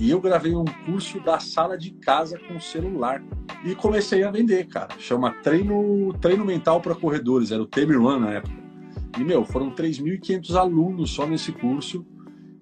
[0.00, 3.22] e eu gravei um curso da sala de casa com celular
[3.62, 4.88] e comecei a vender, cara.
[4.98, 8.58] Chama Treino, treino Mental para Corredores, era o Temer na época.
[9.18, 12.06] E, meu, foram 3.500 alunos só nesse curso.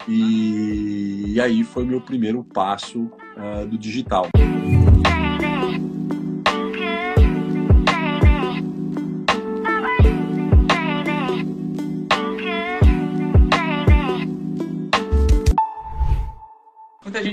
[0.09, 4.27] E, e aí foi meu primeiro passo uh, do digital.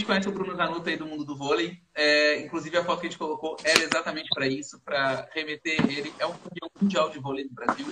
[0.05, 1.79] Gente conhece o Bruno Zanuto aí do mundo do vôlei.
[1.93, 6.13] É, inclusive, a foto que a gente colocou era exatamente para isso, para remeter ele.
[6.20, 7.88] É um campeão mundial de vôlei do Brasil.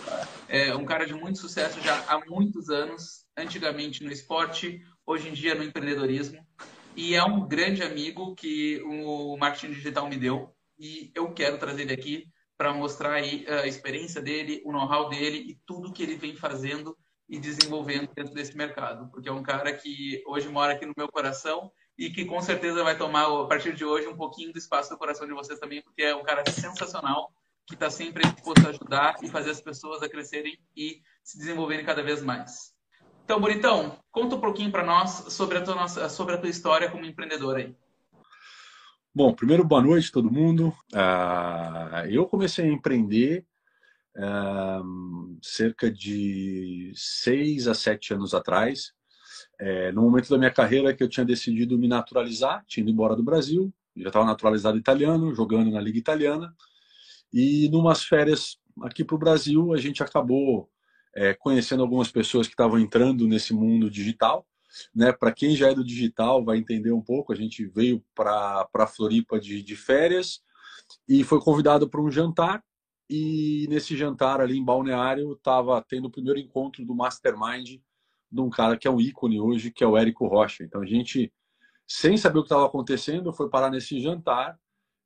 [0.47, 3.25] É um cara de muito sucesso já há muitos anos.
[3.35, 6.45] Antigamente no esporte, hoje em dia no empreendedorismo.
[6.95, 10.53] E é um grande amigo que o marketing digital me deu.
[10.77, 15.37] E eu quero trazer ele aqui para mostrar aí a experiência dele, o know-how dele
[15.37, 16.95] e tudo que ele vem fazendo
[17.27, 21.07] e desenvolvendo dentro desse mercado, porque é um cara que hoje mora aqui no meu
[21.07, 24.89] coração e que com certeza vai tomar, a partir de hoje, um pouquinho do espaço
[24.89, 27.31] do coração de vocês também, porque é um cara sensacional,
[27.65, 31.85] que está sempre disposto a ajudar e fazer as pessoas a crescerem e se desenvolverem
[31.85, 32.73] cada vez mais.
[33.23, 37.05] Então, Bonitão, conta um pouquinho para nós sobre a, tua, sobre a tua história como
[37.05, 37.75] empreendedor aí.
[39.15, 40.75] Bom, primeiro, boa noite todo mundo.
[40.91, 43.45] Uh, eu comecei a empreender
[45.41, 48.93] cerca de seis a sete anos atrás,
[49.65, 53.15] é, no momento da minha carreira que eu tinha decidido me naturalizar, tinha ido embora
[53.15, 56.53] do Brasil, já estava naturalizado italiano, jogando na Liga Italiana,
[57.31, 60.69] e numas férias aqui para o Brasil, a gente acabou
[61.15, 64.45] é, conhecendo algumas pessoas que estavam entrando nesse mundo digital.
[64.93, 65.13] Né?
[65.13, 67.31] Para quem já é do digital, vai entender um pouco.
[67.31, 70.41] A gente veio para Floripa de, de férias
[71.07, 72.61] e foi convidado para um jantar
[73.09, 77.79] e nesse jantar ali em Balneário, estava tendo o primeiro encontro do Mastermind
[78.33, 80.63] de um cara que é um ícone hoje, que é o Érico Rocha.
[80.63, 81.31] Então a gente,
[81.87, 84.57] sem saber o que estava acontecendo, foi parar nesse jantar.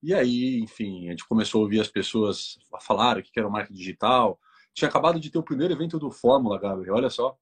[0.02, 3.52] E aí, enfim, a gente começou a ouvir as pessoas falar o que era o
[3.52, 4.40] marketing digital.
[4.74, 7.36] Tinha acabado de ter o primeiro evento do Fórmula, Gabriel, olha só.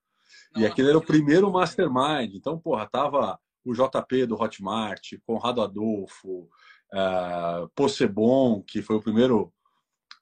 [0.55, 2.33] E aquele era o primeiro Mastermind.
[2.33, 6.49] Então, porra, tava o JP do Hotmart, Conrado Adolfo,
[6.93, 9.53] uh, Possebon, que foi o primeiro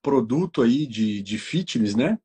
[0.01, 2.19] produto aí de, de fitness, né?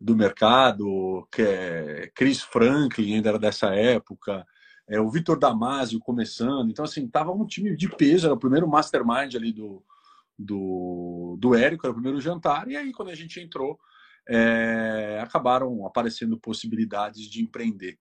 [0.00, 4.46] Do mercado, que é Chris Franklin ainda era dessa época,
[4.88, 6.70] é, o Vitor Damasio começando.
[6.70, 9.82] Então, assim, tava um time de peso, era o primeiro mastermind ali do,
[10.38, 13.78] do, do Érico, era o primeiro jantar, e aí quando a gente entrou,
[14.28, 17.98] é, acabaram aparecendo possibilidades de empreender.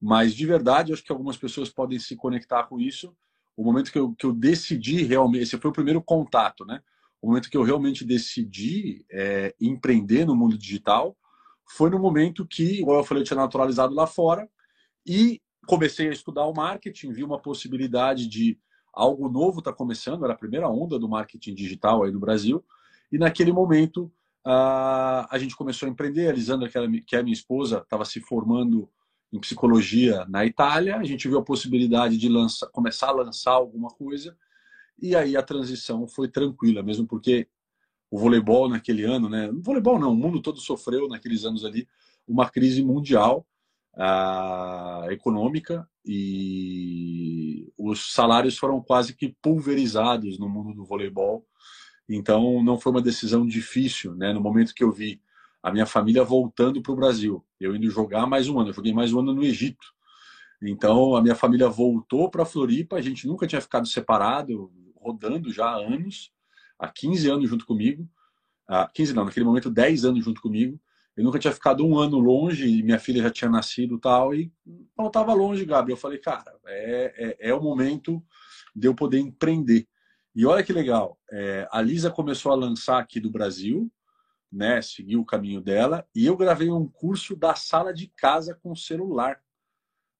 [0.00, 3.14] Mas, de verdade, acho que algumas pessoas podem se conectar com isso.
[3.56, 6.80] O momento que eu, que eu decidi realmente, esse foi o primeiro contato, né?
[7.20, 11.16] o momento que eu realmente decidi é, empreender no mundo digital
[11.72, 14.48] foi no momento que, igual eu falei, eu tinha naturalizado lá fora
[15.06, 18.58] e comecei a estudar o marketing, vi uma possibilidade de
[18.92, 22.64] algo novo estar tá começando, era a primeira onda do marketing digital aí no Brasil,
[23.12, 24.10] e naquele momento
[24.44, 28.88] a gente começou a empreender, a Lisandra, que, é minha esposa, estava se formando
[29.32, 32.28] em psicologia na Itália, a gente viu a possibilidade de
[32.72, 34.36] começar a lançar alguma coisa,
[35.00, 37.46] e aí a transição foi tranquila, mesmo porque
[38.10, 39.48] o voleibol naquele ano, né?
[39.50, 41.86] O voleibol não, o mundo todo sofreu naqueles anos ali
[42.26, 43.46] uma crise mundial
[45.10, 51.46] econômica e os salários foram quase que pulverizados no mundo do voleibol.
[52.08, 54.32] Então não foi uma decisão difícil, né?
[54.32, 55.20] No momento que eu vi
[55.62, 58.92] a minha família voltando para o Brasil, eu indo jogar mais um ano, eu joguei
[58.92, 59.86] mais um ano no Egito.
[60.62, 65.66] Então a minha família voltou para Floripa, a gente nunca tinha ficado separado, rodando já
[65.66, 66.32] há anos,
[66.80, 68.08] há 15 anos junto comigo.
[68.66, 70.80] Há 15 não, naquele momento 10 anos junto comigo.
[71.16, 74.34] Eu nunca tinha ficado um ano longe e minha filha já tinha nascido tal.
[74.34, 74.50] E
[74.98, 78.22] eu estava longe, Gabriel, eu falei, cara, é, é, é, o momento
[78.74, 79.86] de eu poder empreender.
[80.34, 83.90] E olha que legal, é, a Lisa começou a lançar aqui do Brasil,
[84.50, 88.74] né, seguiu o caminho dela, e eu gravei um curso da sala de casa com
[88.74, 89.40] celular.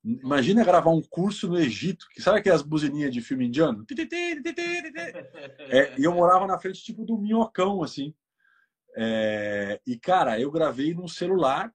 [0.02, 3.84] Imagina gravar um curso no Egito, que sabe aquelas buzininhas de filme indiano?
[5.68, 8.14] É, e eu morava na frente tipo do minhocão, assim.
[8.96, 11.72] É, e, cara, eu gravei num celular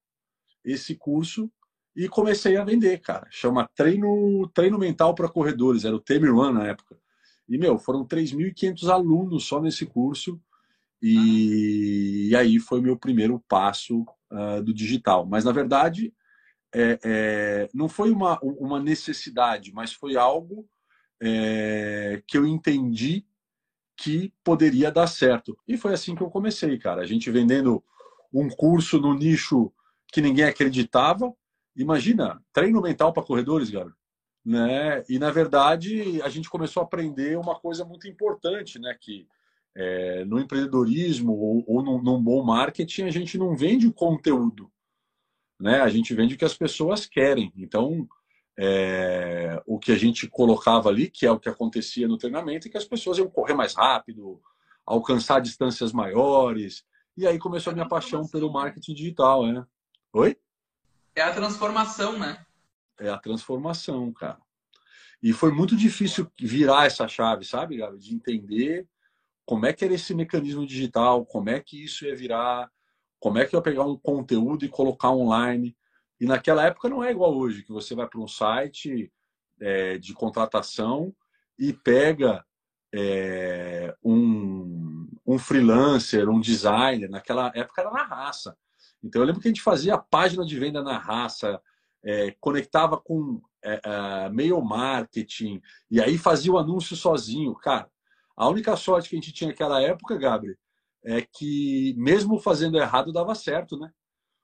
[0.63, 1.51] esse curso
[1.95, 3.27] e comecei a vender, cara.
[3.30, 6.98] Chama Treino, treino Mental para Corredores, era o Temer One na época.
[7.48, 10.42] E, meu, foram 3.500 alunos só nesse curso.
[11.01, 14.01] E, e, aí foi meu primeiro passo
[14.31, 15.25] uh, do digital.
[15.25, 16.12] Mas, na verdade,
[16.77, 20.68] é, é, não foi uma, uma necessidade, mas foi algo
[21.22, 23.25] é, que eu entendi
[23.95, 25.57] que poderia dar certo.
[25.66, 27.01] E foi assim que eu comecei, cara.
[27.01, 27.81] A gente vendendo
[28.33, 29.72] um curso no nicho
[30.12, 31.33] que ninguém acreditava.
[31.77, 33.94] Imagina, treino mental para corredores, cara.
[34.45, 35.01] né?
[35.07, 38.94] E na verdade a gente começou a aprender uma coisa muito importante, né?
[39.00, 39.25] Que
[39.74, 44.71] é, no empreendedorismo ou, ou num, num, bom marketing a gente não vende o conteúdo,
[45.60, 45.81] né?
[45.81, 47.52] A gente vende o que as pessoas querem.
[47.56, 48.07] Então
[48.57, 52.72] é, o que a gente colocava ali, que é o que acontecia no treinamento, é
[52.72, 54.42] que as pessoas iam correr mais rápido,
[54.86, 56.86] alcançar distâncias maiores.
[57.18, 59.66] E aí começou a minha paixão pelo marketing digital, né?
[60.13, 60.38] Oi?
[61.16, 62.46] É a transformação, né?
[63.00, 64.40] É a transformação, cara.
[65.22, 67.98] E foi muito difícil virar essa chave, sabe, Gabi?
[67.98, 68.88] De entender
[69.46, 72.69] como é que era esse mecanismo digital, como é que isso ia virar,
[73.25, 75.75] como é que eu pegar um conteúdo e colocar online.
[76.22, 79.12] E naquela época não é igual hoje, que você vai para um site
[79.60, 81.12] é, de contratação
[81.57, 82.45] e pega
[82.94, 87.10] é, um, um freelancer, um designer.
[87.10, 88.56] Naquela época era na raça.
[89.04, 91.60] Então eu lembro que a gente fazia página de venda na raça,
[92.04, 97.56] é, conectava com é, é, mail marketing, e aí fazia o anúncio sozinho.
[97.56, 97.89] Cara,
[98.38, 100.56] a única sorte que a gente tinha naquela época, Gabriel,
[101.06, 103.92] é que mesmo fazendo errado dava certo, né?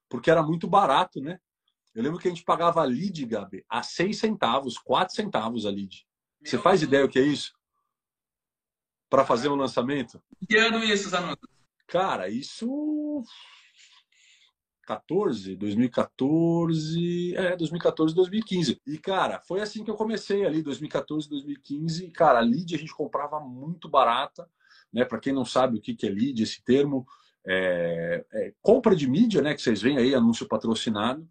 [0.07, 1.39] Porque era muito barato, né?
[1.93, 5.69] Eu lembro que a gente pagava a lead, Gabi, a 6 centavos, 4 centavos a
[5.69, 6.05] lead.
[6.43, 7.53] Você faz ideia o que é isso?
[9.09, 10.21] Para fazer um lançamento?
[10.47, 11.49] Que ano isso, Zanuto?
[11.87, 13.23] Cara, isso
[14.83, 18.81] 14, 2014, é, 2014, 2015.
[18.85, 22.05] E, cara, foi assim que eu comecei ali, 2014, 2015.
[22.05, 24.49] E, cara, a lead a gente comprava muito barata,
[24.93, 25.05] né?
[25.05, 27.05] Para quem não sabe o que é lead, esse termo,
[27.45, 29.53] é, é compra de mídia, né?
[29.53, 31.27] Que vocês veem aí, anúncio patrocinado.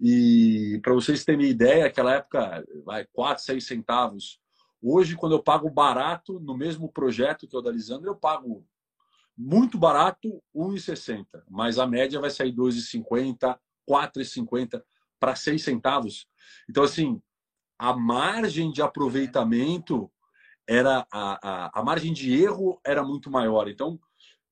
[0.00, 4.40] E para vocês terem ideia, aquela época, vai 4, 6 centavos.
[4.82, 8.66] Hoje, quando eu pago barato no mesmo projeto que é o da Lisandro, eu pago
[9.36, 11.26] muito barato, 1,60.
[11.48, 13.58] Mas a média vai sair 2,50,
[13.88, 14.82] 4,50
[15.18, 16.26] para 6 centavos.
[16.68, 17.20] Então, assim,
[17.78, 20.10] a margem de aproveitamento
[20.66, 23.68] era a, a, a margem de erro era muito maior.
[23.68, 23.98] Então,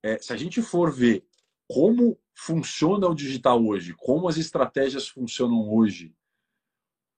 [0.03, 1.25] é, se a gente for ver
[1.69, 6.15] como funciona o digital hoje, como as estratégias funcionam hoje,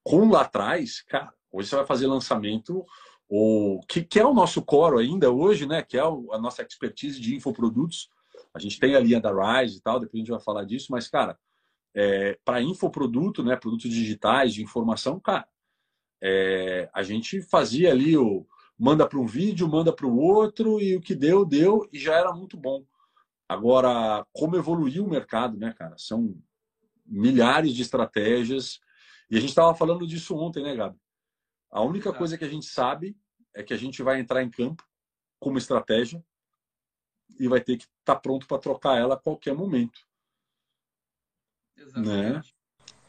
[0.02, 2.85] com lá atrás, cara, hoje você vai fazer lançamento,
[3.29, 5.82] ou que, que é o nosso core ainda hoje, né?
[5.82, 8.11] Que é a nossa expertise de infoprodutos.
[8.52, 10.88] A gente tem a linha da Rise e tal, depois a gente vai falar disso,
[10.91, 11.38] mas, cara,
[11.94, 13.56] é, para infoproduto, né?
[13.56, 15.49] Produtos digitais, de informação, cara,
[16.23, 18.46] é, a gente fazia ali o
[18.79, 22.15] manda para um vídeo, manda para o outro, e o que deu, deu, e já
[22.15, 22.85] era muito bom.
[23.49, 25.97] Agora, como evoluiu o mercado, né, cara?
[25.99, 26.35] São
[27.05, 28.81] milhares de estratégias.
[29.31, 30.99] E a gente estava falando disso ontem, né, Gabi?
[31.71, 33.17] A única coisa que a gente sabe
[33.53, 34.87] é que a gente vai entrar em campo
[35.38, 36.25] com uma estratégia
[37.38, 40.00] e vai ter que estar tá pronto para trocar ela a qualquer momento.
[41.77, 42.32] Exatamente.
[42.32, 42.43] Né?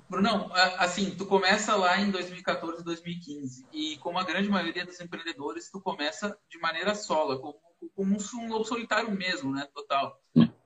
[0.10, 5.70] Brunão, assim, tu começa lá em 2014, 2015 e como a grande maioria dos empreendedores,
[5.72, 7.60] tu começa de maneira sola, como
[7.94, 9.68] como um solitário mesmo, né?
[9.74, 10.20] Total.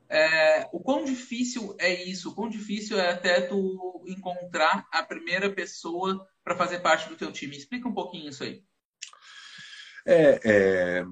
[0.08, 2.30] É, o quão difícil é isso?
[2.30, 7.32] O quão difícil é até tu encontrar a primeira pessoa para fazer parte do teu
[7.32, 7.56] time?
[7.56, 8.64] Explica um pouquinho isso aí.
[10.06, 11.06] É, é...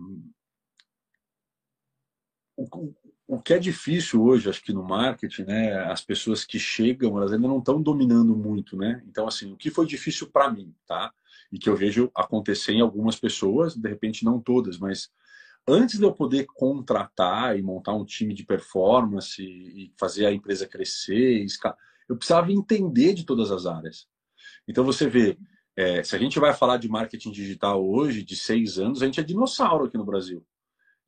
[3.28, 5.76] o, que é difícil hoje, acho que no marketing, né?
[5.86, 9.04] As pessoas que chegam, elas ainda não estão dominando muito, né?
[9.08, 11.12] Então, assim, o que foi difícil para mim, tá?
[11.52, 15.10] E que eu vejo acontecer em algumas pessoas, de repente não todas, mas
[15.68, 20.66] antes de eu poder contratar e montar um time de performance e fazer a empresa
[20.66, 21.46] crescer,
[22.08, 24.08] eu precisava entender de todas as áreas.
[24.68, 25.38] Então você vê,
[25.76, 29.20] é, se a gente vai falar de marketing digital hoje, de seis anos, a gente
[29.20, 30.46] é dinossauro aqui no Brasil.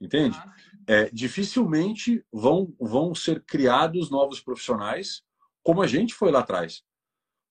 [0.01, 0.37] Entende?
[0.37, 0.53] Ah,
[0.89, 5.21] é, dificilmente vão, vão ser criados novos profissionais
[5.61, 6.83] como a gente foi lá atrás.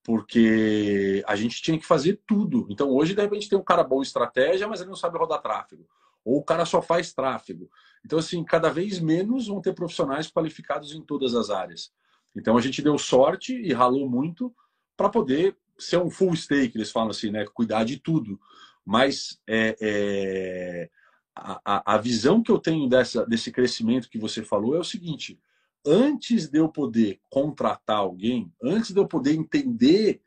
[0.03, 2.67] Porque a gente tinha que fazer tudo.
[2.69, 5.41] Então hoje, de repente, tem um cara bom em estratégia, mas ele não sabe rodar
[5.41, 5.87] tráfego
[6.25, 7.71] ou o cara só faz tráfego.
[8.05, 11.91] Então, assim, cada vez menos vão ter profissionais qualificados em todas as áreas.
[12.37, 14.55] Então, a gente deu sorte e ralou muito
[14.95, 17.47] para poder ser um full stake, eles falam assim, né?
[17.55, 18.39] Cuidar de tudo.
[18.85, 20.91] Mas é, é,
[21.65, 25.41] a, a visão que eu tenho dessa, desse crescimento que você falou é o seguinte:
[25.87, 30.21] antes de eu poder contratar alguém, antes de eu poder entender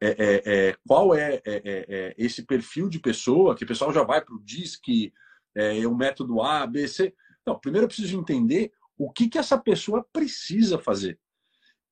[0.00, 4.02] é, é, é qual é, é, é, esse perfil de pessoa, que o pessoal já
[4.02, 5.12] vai para o DISC,
[5.54, 7.14] é, o método A, B, C.
[7.46, 11.18] Não, primeiro eu preciso entender o que, que essa pessoa precisa fazer.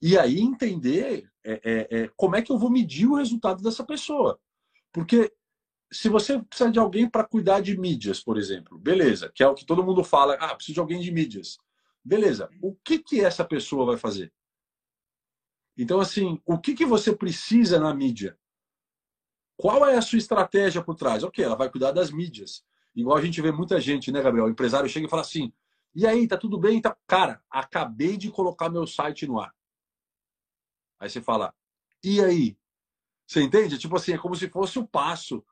[0.00, 3.84] E aí entender é, é, é, como é que eu vou medir o resultado dessa
[3.84, 4.38] pessoa.
[4.92, 5.32] Porque
[5.92, 9.54] se você precisa de alguém para cuidar de mídias, por exemplo, beleza, que é o
[9.54, 11.58] que todo mundo fala, ah, preciso de alguém de mídias.
[12.04, 14.32] Beleza, o que, que essa pessoa vai fazer?
[15.76, 18.36] Então, assim, o que, que você precisa na mídia?
[19.62, 21.22] qual é a sua estratégia por trás?
[21.22, 22.64] Ok, ela vai cuidar das mídias.
[22.96, 24.46] Igual a gente vê muita gente, né, Gabriel?
[24.46, 25.52] O empresário chega e fala assim:
[25.94, 26.80] e aí, tá tudo bem?
[26.80, 26.96] Tá...
[27.06, 29.54] Cara, acabei de colocar meu site no ar.
[30.98, 31.54] Aí você fala,
[32.02, 32.58] e aí?
[33.24, 33.78] Você entende?
[33.78, 35.44] Tipo assim, é como se fosse o passo.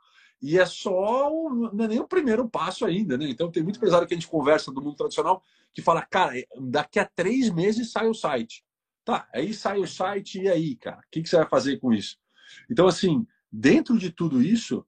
[0.42, 3.28] E é só, o, não é nem o primeiro passo ainda, né?
[3.28, 5.42] Então tem muito empresário que a gente conversa do mundo tradicional
[5.72, 8.64] que fala, cara, daqui a três meses sai o site.
[9.04, 10.98] Tá, aí sai o site, e aí, cara?
[10.98, 12.16] O que, que você vai fazer com isso?
[12.70, 14.84] Então, assim, dentro de tudo isso,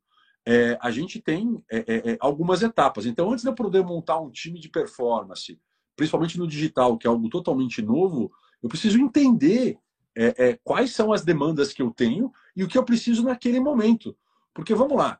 [0.47, 3.07] é, a gente tem é, é, é, algumas etapas.
[3.07, 5.59] Então, antes de eu poder montar um time de performance,
[5.97, 8.33] principalmente no digital, que é algo totalmente novo,
[8.63, 9.79] eu preciso entender
[10.15, 13.61] é, é, quais são as demandas que eu tenho e o que eu preciso naquele
[13.61, 14.17] momento.
[14.55, 15.19] Porque, vamos lá,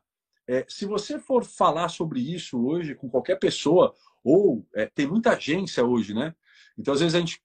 [0.67, 6.13] se você for falar sobre isso hoje com qualquer pessoa, ou tem muita agência hoje,
[6.13, 6.33] né?
[6.77, 7.41] Então, às vezes, a gente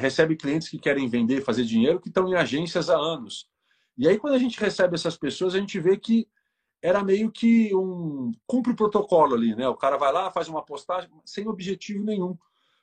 [0.00, 3.48] recebe clientes que querem vender, fazer dinheiro, que estão em agências há anos.
[3.96, 6.26] E aí, quando a gente recebe essas pessoas, a gente vê que
[6.82, 9.68] era meio que um cumpre o protocolo ali, né?
[9.68, 12.36] O cara vai lá, faz uma postagem sem objetivo nenhum,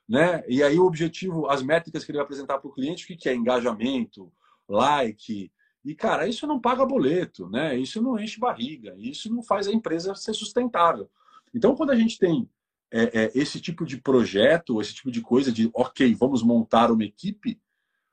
[0.08, 0.44] né?
[0.48, 3.16] E aí o objetivo, as métricas que ele vai apresentar para o cliente, o que,
[3.16, 4.32] que é engajamento,
[4.68, 5.50] like,
[5.84, 7.78] e cara, isso não paga boleto, né?
[7.78, 11.10] Isso não enche barriga, isso não faz a empresa ser sustentável.
[11.54, 12.48] Então, quando a gente tem
[12.90, 17.04] é, é, esse tipo de projeto, esse tipo de coisa de, ok, vamos montar uma
[17.04, 17.60] equipe,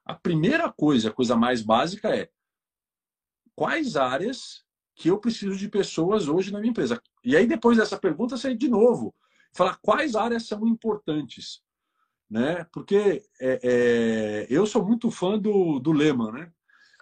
[0.06, 2.30] a primeira coisa, a coisa mais básica é
[3.56, 4.64] quais áreas
[4.96, 7.02] que eu preciso de pessoas hoje na minha empresa.
[7.24, 9.14] E aí, depois dessa pergunta, você de novo
[9.54, 11.64] falar quais áreas são importantes.
[12.30, 12.66] Né?
[12.72, 16.52] Porque é, é, eu sou muito fã do, do Lehman, né?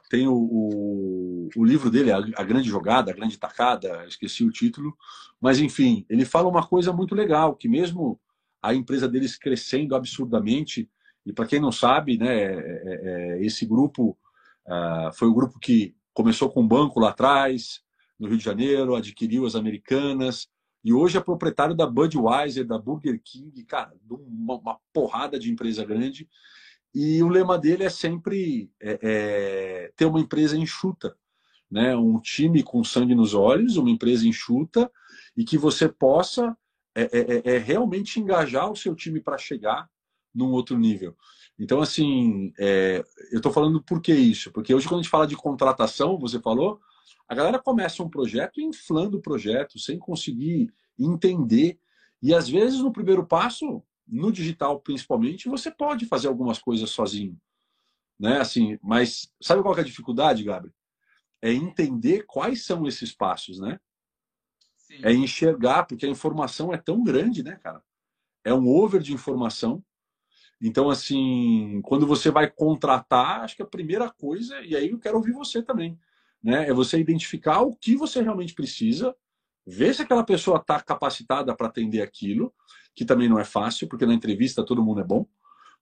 [0.10, 4.52] Tem o, o, o, livro dele, a, a, Grande Jogada, A Grande Tacada, esqueci o
[4.52, 4.96] título,
[5.42, 8.20] mas enfim, ele fala uma coisa muito legal, que mesmo
[8.62, 10.90] a empresa deles crescendo absurdamente,
[11.26, 14.18] e para quem não sabe, né, é, é, é esse grupo
[14.68, 17.82] uh, foi o grupo que começou com um banco lá atrás,
[18.20, 20.48] no Rio de Janeiro, adquiriu as americanas,
[20.84, 25.86] e hoje é proprietário da Budweiser, da Burger King, cara, uma, uma porrada de empresa
[25.86, 26.28] grande.
[26.94, 31.16] E o lema dele é sempre é, é, ter uma empresa enxuta,
[31.70, 31.96] né?
[31.96, 34.92] um time com sangue nos olhos, uma empresa enxuta,
[35.36, 36.56] e que você possa
[36.96, 39.90] é, é, é, é realmente engajar o seu time para chegar
[40.34, 41.16] num outro nível.
[41.58, 44.52] Então, assim, é, eu estou falando por que isso?
[44.52, 46.80] Porque hoje, quando a gente fala de contratação, você falou,
[47.28, 51.80] a galera começa um projeto inflando o projeto, sem conseguir entender.
[52.22, 57.40] E às vezes, no primeiro passo, no digital principalmente, você pode fazer algumas coisas sozinho.
[58.20, 58.40] Né?
[58.40, 60.74] Assim, mas sabe qual é a dificuldade, Gabriel?
[61.42, 63.80] É entender quais são esses passos, né?
[64.78, 65.00] Sim.
[65.04, 67.84] É enxergar, porque a informação é tão grande, né, cara?
[68.46, 69.84] É um over de informação
[70.66, 75.18] então, assim, quando você vai contratar, acho que a primeira coisa, e aí eu quero
[75.18, 76.00] ouvir você também,
[76.42, 76.70] né?
[76.70, 79.14] É você identificar o que você realmente precisa,
[79.68, 82.54] ver se aquela pessoa está capacitada para atender aquilo,
[82.96, 85.26] que também não é fácil, porque na entrevista todo mundo é bom,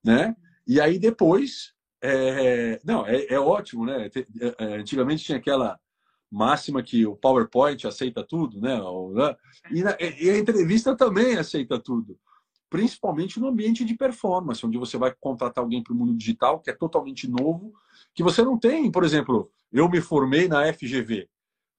[0.03, 0.35] né?
[0.67, 2.79] E aí depois, é...
[2.83, 4.09] não, é, é ótimo, né?
[4.15, 5.79] É, é, antigamente tinha aquela
[6.31, 8.75] máxima que o PowerPoint aceita tudo, né?
[8.75, 9.35] né?
[9.71, 9.97] E, na...
[9.99, 12.17] e a entrevista também aceita tudo
[12.71, 16.69] principalmente no ambiente de performance, onde você vai contratar alguém para o mundo digital, que
[16.69, 17.73] é totalmente novo,
[18.15, 18.89] que você não tem.
[18.89, 21.27] Por exemplo, eu me formei na FGV.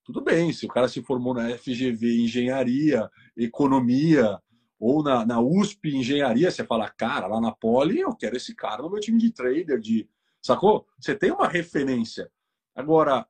[0.04, 4.38] Tudo bem, se o cara se formou na FGV engenharia, economia,
[4.82, 8.82] ou na, na USP engenharia, você fala, cara, lá na Poli, eu quero esse cara
[8.82, 10.08] no meu time de trader, de.
[10.42, 10.88] Sacou?
[10.98, 12.28] Você tem uma referência.
[12.74, 13.24] Agora,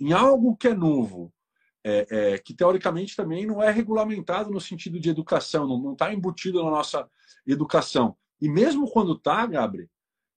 [0.00, 1.32] em algo que é novo,
[1.84, 6.60] é, é, que teoricamente também não é regulamentado no sentido de educação, não está embutido
[6.64, 7.08] na nossa
[7.46, 8.16] educação.
[8.40, 9.88] E mesmo quando está, Gabriel,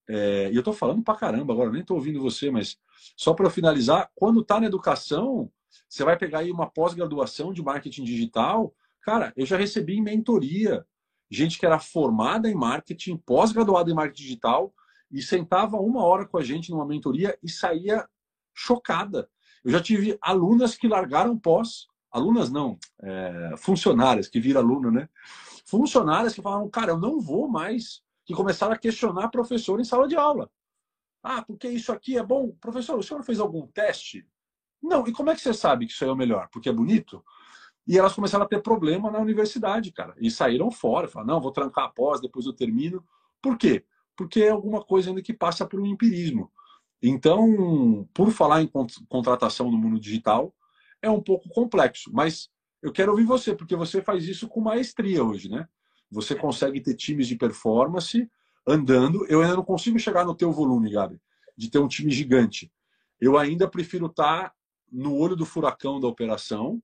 [0.07, 2.77] é, e eu estou falando para caramba agora, nem estou ouvindo você, mas
[3.17, 5.51] só para finalizar, quando está na educação,
[5.89, 10.85] você vai pegar aí uma pós-graduação de marketing digital, cara, eu já recebi em mentoria
[11.29, 14.73] gente que era formada em marketing, pós-graduada em marketing digital,
[15.09, 18.07] e sentava uma hora com a gente numa mentoria e saía
[18.53, 19.29] chocada
[19.63, 25.09] eu já tive alunas que largaram pós, alunas não, é, funcionárias que viram aluna, né?
[25.65, 30.07] Funcionárias que falaram, cara, eu não vou mais, que começaram a questionar professor em sala
[30.07, 30.49] de aula.
[31.23, 32.51] Ah, porque isso aqui é bom?
[32.59, 34.27] Professor, o senhor fez algum teste?
[34.81, 36.49] Não, e como é que você sabe que isso aí é o melhor?
[36.51, 37.23] Porque é bonito?
[37.87, 40.15] E elas começaram a ter problema na universidade, cara.
[40.19, 41.07] E saíram fora.
[41.07, 43.03] Falaram, não, vou trancar a pós, depois eu termino.
[43.41, 43.83] Por quê?
[44.15, 46.51] Porque é alguma coisa ainda que passa por um empirismo.
[47.01, 48.71] Então, por falar em
[49.09, 50.53] contratação no mundo digital,
[51.01, 52.49] é um pouco complexo, mas
[52.81, 55.67] eu quero ouvir você, porque você faz isso com maestria hoje, né?
[56.11, 58.29] Você consegue ter times de performance
[58.67, 59.25] andando.
[59.27, 61.19] Eu ainda não consigo chegar no teu volume, Gabi,
[61.57, 62.71] de ter um time gigante.
[63.19, 64.53] Eu ainda prefiro estar
[64.91, 66.81] no olho do furacão da operação,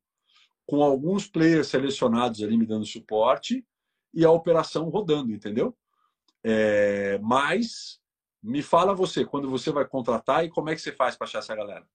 [0.67, 3.65] com alguns players selecionados ali me dando suporte
[4.13, 5.75] e a operação rodando, entendeu?
[6.43, 8.00] É, mas
[8.43, 11.39] me fala você, quando você vai contratar e como é que você faz para achar
[11.39, 11.88] essa galera?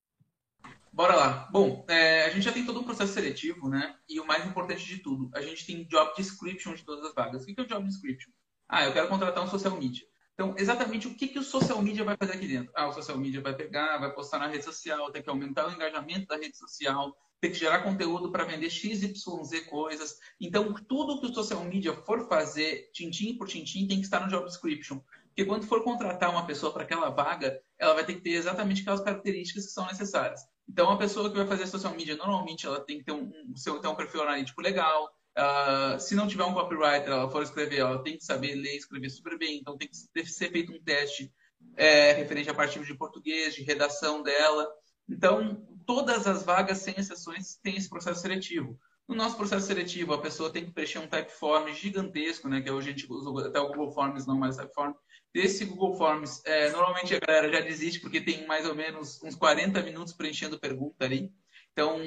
[0.90, 1.48] Bora lá.
[1.50, 3.96] Bom, é, a gente já tem todo um processo seletivo, né?
[4.08, 7.42] E o mais importante de tudo, a gente tem job description de todas as vagas.
[7.42, 8.30] O que é o job description?
[8.68, 10.06] Ah, eu quero contratar um social media.
[10.34, 12.72] Então, exatamente o que, que o social media vai fazer aqui dentro?
[12.74, 15.72] Ah, o social media vai pegar, vai postar na rede social, tem que aumentar o
[15.72, 19.20] engajamento da rede social, tem que gerar conteúdo para vender XYZ
[19.68, 20.16] coisas.
[20.40, 24.28] Então, tudo que o social media for fazer, tintim por tintim, tem que estar no
[24.28, 25.00] job description.
[25.26, 28.82] Porque quando for contratar uma pessoa para aquela vaga, ela vai ter que ter exatamente
[28.82, 30.40] aquelas características que são necessárias.
[30.68, 33.80] Então, a pessoa que vai fazer social media, normalmente, ela tem que ter um, um,
[33.80, 35.11] ter um perfil analítico legal.
[35.37, 38.76] Uh, se não tiver um copywriter, ela for escrever, ela tem que saber ler e
[38.76, 39.58] escrever super bem.
[39.58, 41.28] Então, tem que ser feito um teste
[41.76, 44.68] é, referente a partir de português, de redação dela.
[45.08, 48.78] Então, todas as vagas, sem exceções, têm esse processo seletivo.
[49.06, 52.62] No nosso processo seletivo, a pessoa tem que preencher um typeform gigantesco, né?
[52.62, 54.94] Que hoje a gente usa até o Google Forms, não mais typeform.
[55.34, 59.34] Desse Google Forms, é, normalmente a galera já desiste porque tem mais ou menos uns
[59.34, 61.30] 40 minutos preenchendo pergunta ali.
[61.72, 62.00] Então,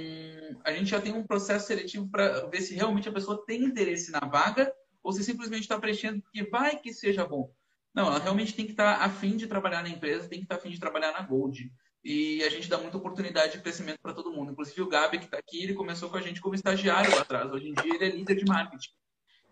[0.64, 4.12] a gente já tem um processo seletivo para ver se realmente a pessoa tem interesse
[4.12, 4.74] na vaga
[5.04, 7.54] ou se simplesmente está preenchendo porque vai que seja bom.
[7.94, 10.56] Não, ela realmente tem que estar tá afim de trabalhar na empresa, tem que estar
[10.56, 11.72] tá afim de trabalhar na Gold.
[12.06, 14.52] E a gente dá muita oportunidade de crescimento para todo mundo.
[14.52, 17.52] Inclusive o Gabi, que está aqui, ele começou com a gente como estagiário lá atrás.
[17.52, 18.92] Hoje em dia ele é líder de marketing.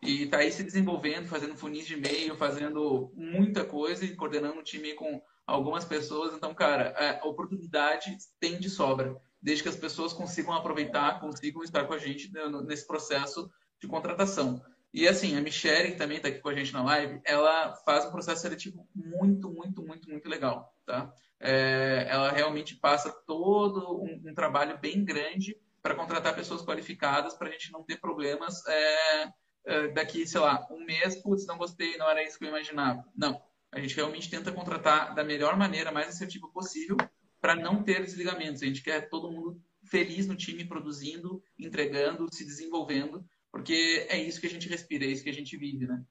[0.04, 4.64] E está aí se desenvolvendo, fazendo funis de e-mail, fazendo muita coisa e coordenando o
[4.64, 6.32] time com algumas pessoas.
[6.36, 6.94] Então, cara,
[7.24, 11.98] a oportunidade tem de sobra, desde que as pessoas consigam aproveitar, consigam estar com a
[11.98, 12.32] gente
[12.68, 13.50] nesse processo
[13.82, 14.62] de contratação.
[14.94, 18.06] E assim, a Michelle, que também está aqui com a gente na live, ela faz
[18.06, 21.12] um processo seletivo muito, muito, muito, muito legal, tá?
[21.46, 27.50] É, ela realmente passa todo um, um trabalho bem grande para contratar pessoas qualificadas para
[27.50, 29.30] a gente não ter problemas é,
[29.66, 33.04] é, daqui, sei lá, um mês, putz, não gostei, não era isso que eu imaginava.
[33.13, 33.41] Não.
[33.70, 36.96] A gente realmente tenta contratar da melhor maneira, mais assertiva possível,
[37.41, 38.63] para não ter desligamentos.
[38.63, 44.39] A gente quer todo mundo feliz no time, produzindo, entregando, se desenvolvendo, porque é isso
[44.39, 46.02] que a gente respira, é isso que a gente vive, né?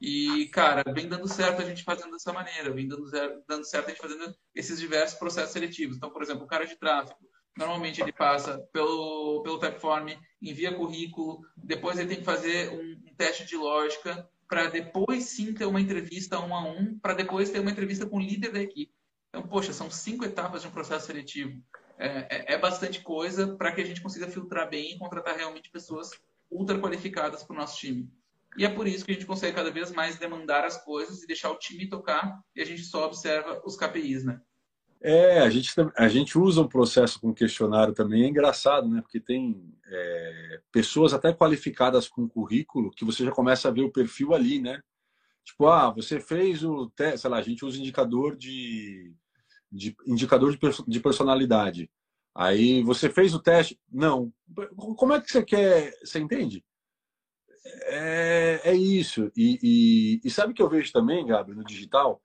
[0.00, 3.10] E, cara, vem dando certo a gente fazendo dessa maneira, vem dando,
[3.48, 5.96] dando certo a gente fazendo esses diversos processos seletivos.
[5.96, 10.10] Então, por exemplo, o cara de tráfego, Normalmente ele passa pelo, pelo Typeform,
[10.42, 15.54] envia currículo, depois ele tem que fazer um, um teste de lógica, para depois sim
[15.54, 18.60] ter uma entrevista um a um, para depois ter uma entrevista com o líder da
[18.60, 18.92] equipe.
[19.30, 21.58] Então, poxa, são cinco etapas de um processo seletivo.
[21.98, 25.70] É, é, é bastante coisa para que a gente consiga filtrar bem e contratar realmente
[25.70, 26.10] pessoas
[26.50, 28.12] ultra qualificadas para o nosso time.
[28.56, 31.26] E é por isso que a gente consegue cada vez mais demandar as coisas e
[31.26, 34.40] deixar o time tocar e a gente só observa os KPIs, né?
[35.00, 39.02] É, a gente, a gente usa um processo com questionário também, é engraçado, né?
[39.02, 43.92] Porque tem é, pessoas até qualificadas com currículo que você já começa a ver o
[43.92, 44.80] perfil ali, né?
[45.44, 49.14] Tipo, ah, você fez o teste, sei lá, a gente usa indicador de,
[49.70, 51.90] de indicador de, de personalidade.
[52.34, 53.78] Aí você fez o teste?
[53.90, 54.32] Não.
[54.96, 55.92] Como é que você quer?
[56.02, 56.64] Você entende?
[57.84, 59.30] É, é isso.
[59.36, 62.20] E, e, e sabe que eu vejo também, Gabi, no digital?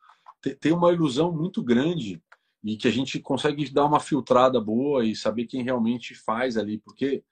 [0.59, 2.21] Tem uma ilusão muito grande
[2.63, 6.77] e que a gente consegue dar uma filtrada boa e saber quem realmente faz ali,
[6.77, 7.23] porque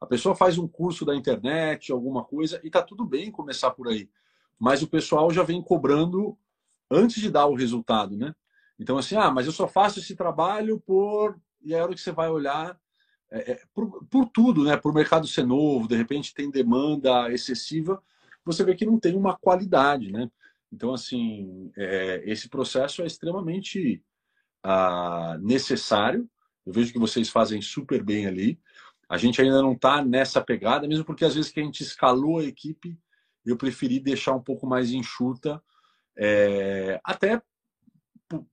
[0.00, 3.88] a pessoa faz um curso da internet, alguma coisa, e tá tudo bem começar por
[3.88, 4.10] aí.
[4.58, 6.36] Mas o pessoal já vem cobrando
[6.90, 8.34] antes de dar o resultado, né?
[8.78, 11.38] Então, assim, ah, mas eu só faço esse trabalho por.
[11.62, 12.76] E é a hora que você vai olhar
[13.32, 14.76] é, é, por, por tudo, né?
[14.76, 18.02] Por o mercado ser novo, de repente tem demanda excessiva,
[18.44, 20.30] você vê que não tem uma qualidade, né?
[20.72, 24.02] Então, assim, é, esse processo é extremamente
[24.62, 26.28] ah, necessário.
[26.64, 28.58] Eu vejo que vocês fazem super bem ali.
[29.08, 32.38] A gente ainda não está nessa pegada, mesmo porque às vezes que a gente escalou
[32.38, 32.98] a equipe,
[33.44, 35.62] eu preferi deixar um pouco mais enxuta,
[36.16, 37.42] é, até
[38.28, 38.46] por,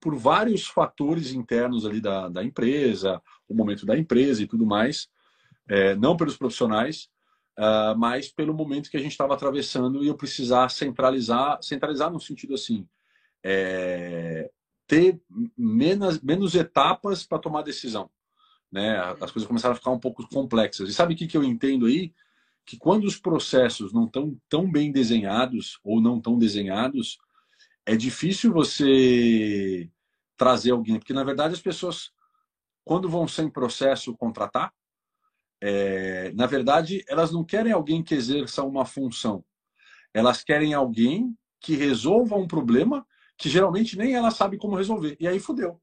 [0.00, 3.22] por, vários fatores internos ali da, da, empresa,
[3.52, 5.08] o momento da empresa e tudo mais,
[5.68, 7.08] é, não pelos profissionais,
[7.58, 12.20] uh, mas pelo momento que a gente estava atravessando e eu precisar centralizar, centralizar no
[12.20, 12.86] sentido assim,
[13.42, 14.50] é,
[14.86, 15.20] ter
[15.56, 18.10] menos, menos etapas para tomar decisão.
[18.70, 18.96] Né?
[19.20, 20.88] As coisas começaram a ficar um pouco complexas.
[20.88, 22.12] E sabe o que, que eu entendo aí?
[22.64, 27.18] Que quando os processos não estão tão bem desenhados ou não tão desenhados,
[27.84, 29.90] é difícil você
[30.36, 30.98] trazer alguém.
[30.98, 32.10] Porque, na verdade, as pessoas,
[32.84, 34.72] quando vão sem processo contratar,
[35.60, 39.44] é, na verdade, elas não querem alguém que exerça uma função.
[40.12, 43.06] Elas querem alguém que resolva um problema
[43.38, 45.16] que geralmente nem ela sabe como resolver.
[45.20, 45.80] E aí fudeu.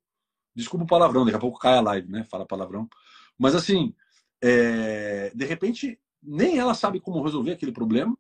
[0.54, 2.26] Desculpa o palavrão, daqui a pouco cai a live, né?
[2.30, 2.90] Fala palavrão.
[3.38, 3.96] Mas assim,
[4.42, 8.18] é, de repente, nem ela sabe como resolver aquele problema.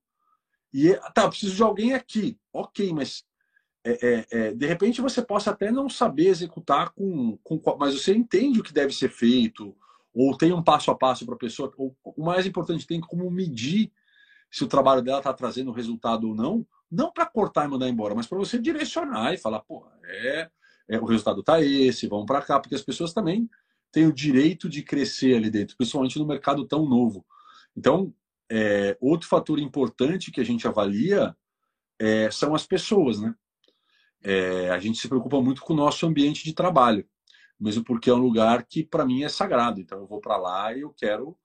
[0.73, 2.39] E tá, preciso de alguém aqui.
[2.53, 3.25] Ok, mas
[3.83, 8.13] é, é, é, de repente você possa até não saber executar com, com, mas você
[8.13, 9.75] entende o que deve ser feito,
[10.13, 11.71] ou tem um passo a passo para a pessoa.
[11.77, 13.91] Ou, o mais importante, tem como medir
[14.51, 18.15] se o trabalho dela está trazendo resultado ou não, não para cortar e mandar embora,
[18.15, 20.49] mas para você direcionar e falar, pô, é,
[20.89, 23.49] é o resultado está esse, vamos para cá, porque as pessoas também
[23.91, 27.25] têm o direito de crescer ali dentro, principalmente no mercado tão novo.
[27.77, 28.13] Então,
[28.51, 31.35] é, outro fator importante que a gente avalia
[31.99, 33.33] é, são as pessoas, né?
[34.21, 37.07] É, a gente se preocupa muito com o nosso ambiente de trabalho,
[37.59, 39.79] mesmo porque é um lugar que para mim é sagrado.
[39.79, 41.37] Então eu vou para lá e eu quero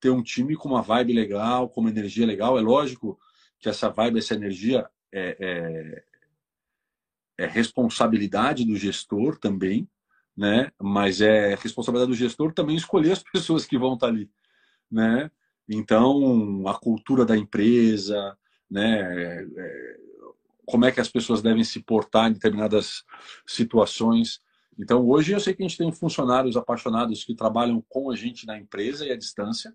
[0.00, 2.58] ter um time com uma vibe legal, com uma energia legal.
[2.58, 3.18] É lógico
[3.58, 6.04] que essa vibe, essa energia é, é,
[7.38, 9.88] é responsabilidade do gestor também,
[10.36, 10.70] né?
[10.80, 14.30] Mas é responsabilidade do gestor também escolher as pessoas que vão estar tá ali,
[14.90, 15.30] né?
[15.68, 18.36] Então a cultura da empresa,
[18.70, 19.00] né?
[19.00, 20.07] É, é
[20.68, 23.02] como é que as pessoas devem se portar em determinadas
[23.46, 24.40] situações.
[24.78, 28.46] Então, hoje eu sei que a gente tem funcionários apaixonados que trabalham com a gente
[28.46, 29.74] na empresa e à distância,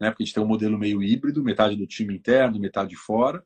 [0.00, 0.10] né?
[0.10, 3.44] Porque a gente tem um modelo meio híbrido, metade do time interno, metade fora.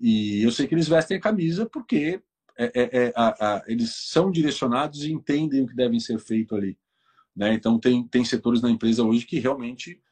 [0.00, 2.20] E eu sei que eles vestem a camisa porque
[2.58, 6.56] é, é, é, a, a, eles são direcionados e entendem o que devem ser feito
[6.56, 6.76] ali.
[7.34, 7.54] Né?
[7.54, 10.02] Então, tem, tem setores na empresa hoje que realmente,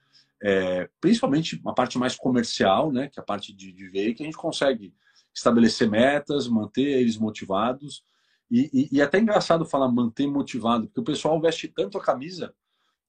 [0.40, 3.09] é, principalmente a parte mais comercial, né?
[3.09, 4.95] que é a parte de, de ver, que a gente consegue
[5.37, 8.03] estabelecer metas, manter eles motivados.
[8.51, 12.03] E, e, e é até engraçado falar manter motivado, porque o pessoal veste tanto a
[12.03, 12.55] camisa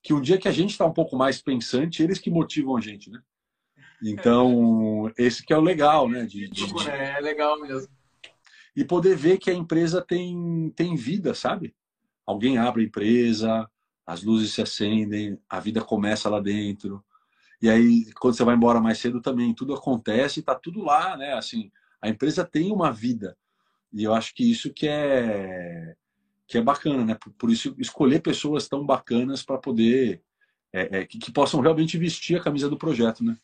[0.03, 2.81] que um dia que a gente está um pouco mais pensante, eles que motivam a
[2.81, 3.21] gente, né?
[4.03, 6.25] Então, esse que é o legal, né?
[6.25, 6.89] De, de, de...
[6.89, 7.89] É legal mesmo.
[8.75, 11.75] E poder ver que a empresa tem, tem vida, sabe?
[12.25, 13.69] Alguém abre a empresa,
[14.05, 17.03] as luzes se acendem, a vida começa lá dentro.
[17.61, 21.17] E aí, quando você vai embora mais cedo também, tudo acontece e tá tudo lá,
[21.17, 21.33] né?
[21.33, 23.37] Assim, a empresa tem uma vida.
[23.93, 25.95] E eu acho que isso que é
[26.47, 27.15] que é bacana, né?
[27.15, 30.21] Por, por isso escolher pessoas tão bacanas para poder
[30.71, 33.37] é, é, que, que, possam realmente vestir a camisa do projeto, né?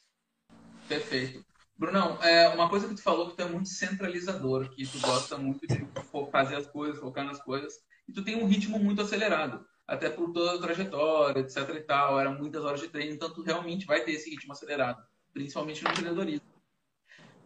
[0.88, 1.46] Perfeito.
[1.78, 5.38] Brunão, é, uma coisa que tu falou que tu é muito centralizador, que tu gosta
[5.38, 5.86] muito de
[6.32, 7.74] fazer as coisas, focar nas coisas,
[8.08, 12.20] e tu tem um ritmo muito acelerado, até por toda a trajetória, etc e tal,
[12.20, 15.90] eram muitas horas de treino, então tu realmente vai ter esse ritmo acelerado, principalmente no
[15.90, 16.53] empreendedorismo.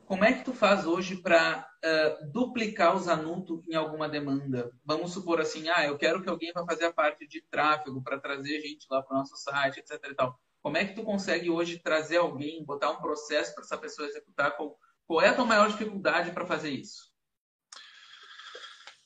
[0.08, 4.72] Como é que tu faz hoje para uh, duplicar o Zanuto em alguma demanda?
[4.86, 8.18] Vamos supor assim, ah, eu quero que alguém vá fazer a parte de tráfego para
[8.18, 10.02] trazer gente lá para o nosso site, etc.
[10.10, 10.40] E tal.
[10.62, 14.56] Como é que tu consegue hoje trazer alguém, botar um processo para essa pessoa executar?
[14.56, 17.12] Qual, qual é a tua maior dificuldade para fazer isso?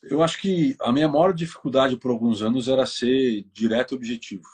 [0.04, 4.48] Eu acho que a minha maior dificuldade por alguns anos era ser direto e objetivo,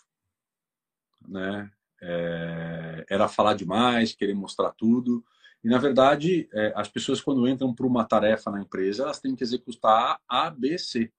[1.28, 1.70] né?
[2.02, 5.26] É, era falar demais, querer mostrar tudo.
[5.64, 9.36] E, na verdade, é, as pessoas, quando entram para uma tarefa na empresa, elas têm
[9.36, 11.12] que executar A, B, C.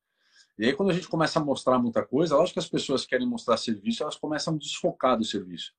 [0.58, 3.26] E aí, quando a gente começa a mostrar muita coisa, lógico que as pessoas querem
[3.26, 5.72] mostrar serviço, elas começam a desfocar do serviço,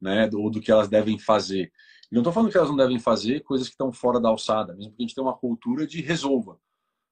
[0.00, 0.28] né?
[0.34, 1.72] Ou do que elas devem fazer.
[2.10, 4.74] E não estou falando que elas não devem fazer coisas que estão fora da alçada,
[4.74, 6.58] mesmo porque a gente tem uma cultura de resolva.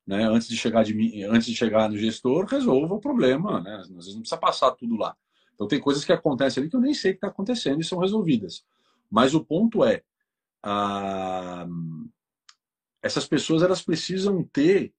[0.07, 0.25] Né?
[0.25, 3.61] Antes, de chegar de, antes de chegar no gestor, resolva o problema.
[3.61, 3.77] Né?
[3.77, 5.15] Às vezes não precisa passar tudo lá.
[5.55, 7.99] Então, tem coisas que acontecem ali que eu nem sei que está acontecendo e são
[7.99, 8.65] resolvidas.
[9.11, 10.03] Mas o ponto é,
[10.63, 11.67] ah,
[13.03, 14.93] essas pessoas elas precisam ter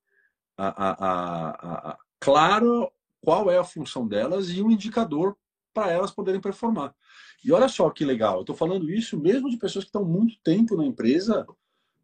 [0.58, 2.92] a, a, a, claro
[3.22, 5.38] qual é a função delas e um indicador
[5.74, 6.94] para elas poderem performar.
[7.44, 10.38] E olha só que legal, eu estou falando isso mesmo de pessoas que estão muito
[10.44, 11.46] tempo na empresa,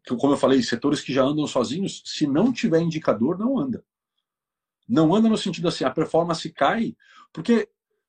[0.02, 3.84] que, como eu falei, setores que já andam sozinhos, se não tiver indicador, não anda.
[4.88, 6.96] Não anda no sentido assim, a performance cai,
[7.32, 7.68] porque,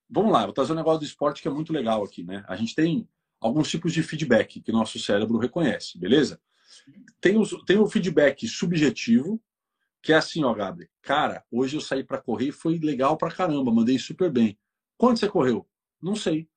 [0.09, 2.45] vamos lá, vou trazer um negócio do esporte que é muito legal aqui, né?
[2.47, 3.07] A gente tem
[3.39, 6.39] alguns tipos de feedback que nosso cérebro reconhece, beleza?
[7.19, 9.41] Tem, tem o feedback subjetivo,
[10.01, 10.89] que é assim, ó, Gabriel.
[11.01, 14.57] Cara, hoje eu saí para correr e foi legal pra caramba, mandei super bem.
[14.97, 15.67] Quanto você correu?
[16.01, 16.47] Não sei.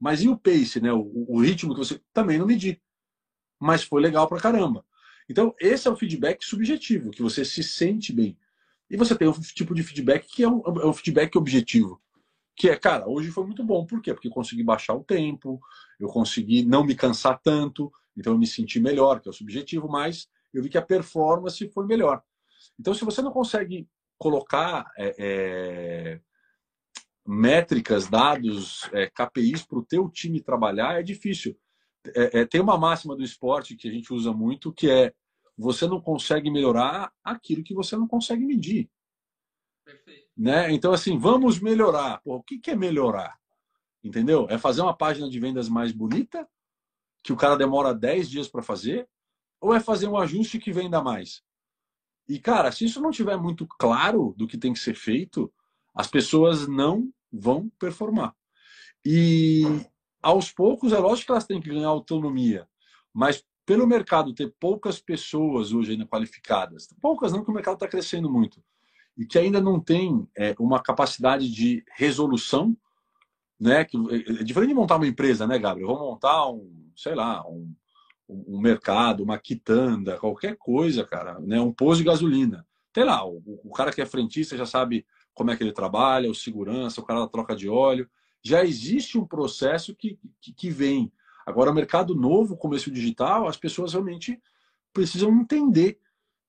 [0.00, 0.92] Mas e o pace, né?
[0.92, 2.00] O, o ritmo que você.
[2.12, 2.80] Também não medi.
[3.58, 4.84] Mas foi legal pra caramba.
[5.28, 8.36] Então, esse é o feedback subjetivo, que você se sente bem.
[8.90, 12.00] E você tem um tipo de feedback que é um, é um feedback objetivo,
[12.56, 13.84] que é, cara, hoje foi muito bom.
[13.84, 14.12] Por quê?
[14.14, 15.60] Porque eu consegui baixar o tempo,
[15.98, 19.88] eu consegui não me cansar tanto, então eu me senti melhor, que é o subjetivo,
[19.88, 22.22] mas eu vi que a performance foi melhor.
[22.78, 26.20] Então, se você não consegue colocar é, é,
[27.26, 31.58] métricas, dados, é, KPIs para o teu time trabalhar, é difícil.
[32.14, 35.12] É, é, tem uma máxima do esporte que a gente usa muito, que é
[35.56, 38.90] você não consegue melhorar aquilo que você não consegue medir.
[39.84, 40.23] Perfeito.
[40.36, 40.72] Né?
[40.72, 42.20] Então, assim, vamos melhorar.
[42.22, 43.38] Pô, o que, que é melhorar?
[44.02, 44.46] Entendeu?
[44.50, 46.48] É fazer uma página de vendas mais bonita,
[47.22, 49.08] que o cara demora 10 dias para fazer,
[49.60, 51.42] ou é fazer um ajuste que venda mais?
[52.28, 55.52] E, cara, se isso não tiver muito claro do que tem que ser feito,
[55.94, 58.34] as pessoas não vão performar.
[59.04, 59.62] E
[60.22, 62.66] aos poucos, é lógico que elas têm que ganhar autonomia,
[63.12, 67.88] mas pelo mercado ter poucas pessoas hoje ainda qualificadas, poucas não, que o mercado está
[67.88, 68.62] crescendo muito,
[69.16, 72.76] e que ainda não tem é, uma capacidade de resolução,
[73.58, 73.84] né?
[73.84, 75.88] Que, é, é diferente de montar uma empresa, né, Gabriel?
[75.88, 77.72] Vou montar um, sei lá, um,
[78.28, 81.60] um mercado, uma quitanda, qualquer coisa, cara, né?
[81.60, 82.66] Um posto de gasolina.
[82.92, 86.30] Tem lá, o, o cara que é frentista já sabe como é que ele trabalha,
[86.30, 88.08] o segurança, o cara da troca de óleo.
[88.42, 91.12] Já existe um processo que, que, que vem.
[91.46, 94.40] Agora, o mercado novo, começo digital, as pessoas realmente
[94.92, 95.98] precisam entender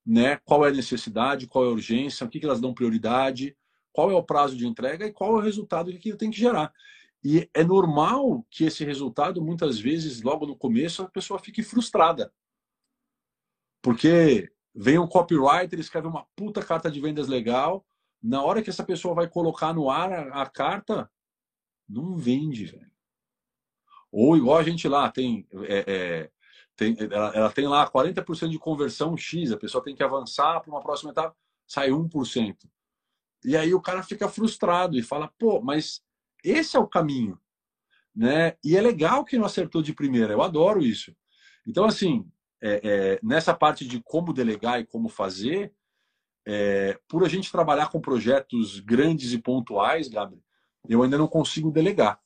[0.06, 3.58] né, qual é a necessidade, qual é a urgência, o que, que elas dão prioridade,
[3.91, 6.38] qual é o prazo de entrega e qual é o resultado que aquilo tem que
[6.38, 6.72] gerar.
[7.24, 12.32] E é normal que esse resultado, muitas vezes, logo no começo, a pessoa fique frustrada.
[13.82, 17.84] Porque vem um copywriter, escreve uma puta carta de vendas legal,
[18.22, 21.10] na hora que essa pessoa vai colocar no ar a, a carta,
[21.88, 22.91] não vende, velho.
[24.12, 26.32] Ou igual a gente lá tem, é, é,
[26.75, 30.69] tem ela, ela, tem lá 40% de conversão X, a pessoa tem que avançar para
[30.69, 31.35] uma próxima etapa,
[31.67, 32.55] sai 1%.
[33.43, 36.01] E aí o cara fica frustrado e fala, pô, mas
[36.43, 37.39] esse é o caminho.
[38.15, 38.55] Né?
[38.63, 41.15] E é legal que não acertou de primeira, eu adoro isso.
[41.67, 42.27] Então, assim,
[42.61, 45.73] é, é, nessa parte de como delegar e como fazer,
[46.45, 50.43] é, por a gente trabalhar com projetos grandes e pontuais, Gabriel,
[50.88, 52.19] eu ainda não consigo delegar.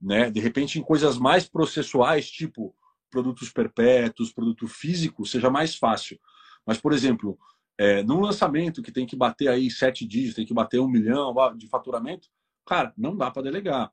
[0.00, 0.30] Né?
[0.30, 2.74] De repente, em coisas mais processuais, tipo
[3.10, 6.18] produtos perpétuos, produto físico, seja mais fácil.
[6.66, 7.38] Mas, por exemplo,
[7.76, 11.34] é, num lançamento que tem que bater aí sete dígitos, tem que bater um milhão
[11.56, 12.28] de faturamento,
[12.68, 13.90] Cara, não dá para delegar.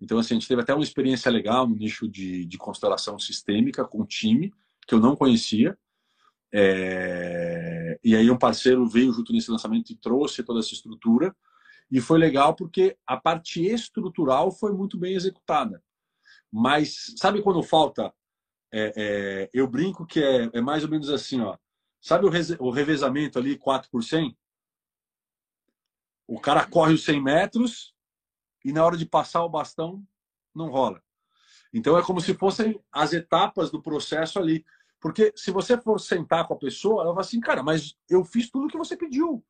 [0.00, 3.84] Então, assim, a gente teve até uma experiência legal no nicho de, de constelação sistêmica
[3.84, 4.52] com um time
[4.84, 5.78] que eu não conhecia.
[6.52, 8.00] É...
[8.02, 11.34] E aí um parceiro veio junto nesse lançamento e trouxe toda essa estrutura.
[11.88, 15.80] E foi legal porque a parte estrutural foi muito bem executada.
[16.52, 18.12] Mas sabe quando falta?
[18.72, 21.56] É, é, eu brinco que é, é, mais ou menos assim, ó.
[22.00, 22.30] Sabe o,
[22.64, 24.36] o revezamento ali, 4 por 100?
[26.26, 27.94] O cara corre os 100 metros,
[28.64, 30.04] e na hora de passar o bastão
[30.54, 31.00] não rola.
[31.72, 34.64] Então é como se fossem as etapas do processo ali.
[35.00, 38.50] Porque se você for sentar com a pessoa, ela vai assim, cara, mas eu fiz
[38.50, 39.44] tudo o que você pediu.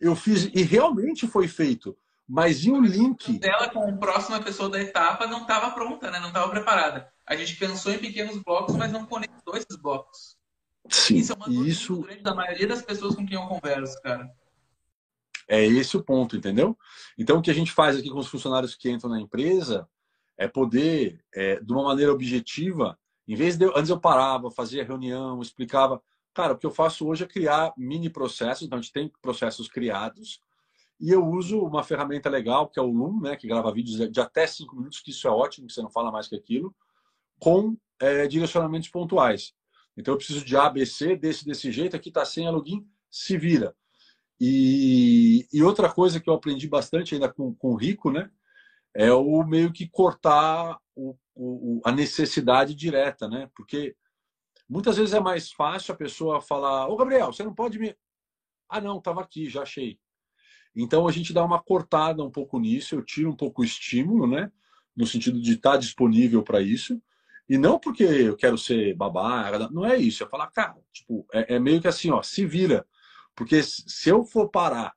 [0.00, 1.98] Eu fiz e realmente foi feito.
[2.32, 3.38] Mas e o link?
[3.42, 6.18] Ela com a próxima pessoa da etapa não estava pronta, né?
[6.18, 7.12] não estava preparada.
[7.26, 10.38] A gente pensou em pequenos blocos, mas não conectou esses blocos.
[10.88, 12.08] Sim, isso é uma isso...
[12.22, 14.30] da maioria das pessoas com quem eu converso, cara.
[15.46, 16.74] É esse o ponto, entendeu?
[17.18, 19.86] Então, o que a gente faz aqui com os funcionários que entram na empresa
[20.38, 24.86] é poder, é, de uma maneira objetiva, em vez de eu, antes eu parava, fazia
[24.86, 26.02] reunião, explicava.
[26.32, 29.68] Cara, o que eu faço hoje é criar mini processos, então a gente tem processos
[29.68, 30.40] criados,
[31.02, 34.20] e eu uso uma ferramenta legal, que é o Loom, né, que grava vídeos de
[34.20, 36.72] até cinco minutos, que isso é ótimo, que você não fala mais que aquilo,
[37.40, 39.52] com é, direcionamentos pontuais.
[39.96, 42.86] Então eu preciso de A, B, C, desse, desse jeito, aqui está sem a login,
[43.10, 43.74] se vira.
[44.40, 48.30] E, e, outra coisa que eu aprendi bastante ainda com, com o Rico, né?
[48.94, 53.50] É o meio que cortar o, o, a necessidade direta, né?
[53.56, 53.96] Porque
[54.68, 57.96] muitas vezes é mais fácil a pessoa falar: Ô Gabriel, você não pode me.
[58.68, 59.98] Ah, não, estava aqui, já achei.
[60.74, 64.26] Então a gente dá uma cortada um pouco nisso, eu tiro um pouco o estímulo,
[64.26, 64.50] né?
[64.96, 67.00] No sentido de estar disponível para isso.
[67.48, 70.22] E não porque eu quero ser babá, não é isso.
[70.22, 72.86] É falar, cara, tipo, é, é meio que assim, ó, se vira
[73.34, 74.94] porque se eu for parar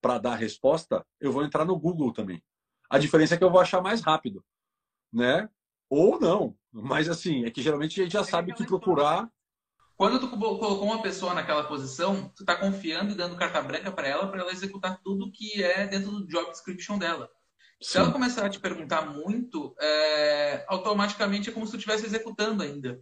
[0.00, 2.42] para dar resposta, eu vou entrar no Google também.
[2.88, 4.44] A diferença é que eu vou achar mais rápido,
[5.12, 5.48] né?
[5.88, 6.56] Ou não.
[6.72, 9.30] Mas assim, é que geralmente a gente já é sabe o que procurar.
[9.96, 14.08] Quando tu colocou uma pessoa naquela posição, tu está confiando e dando carta branca para
[14.08, 17.30] ela, para ela executar tudo que é dentro do job description dela.
[17.80, 17.90] Sim.
[17.90, 20.64] Se ela começar a te perguntar muito, é...
[20.68, 23.00] automaticamente é como se tu estivesse executando ainda.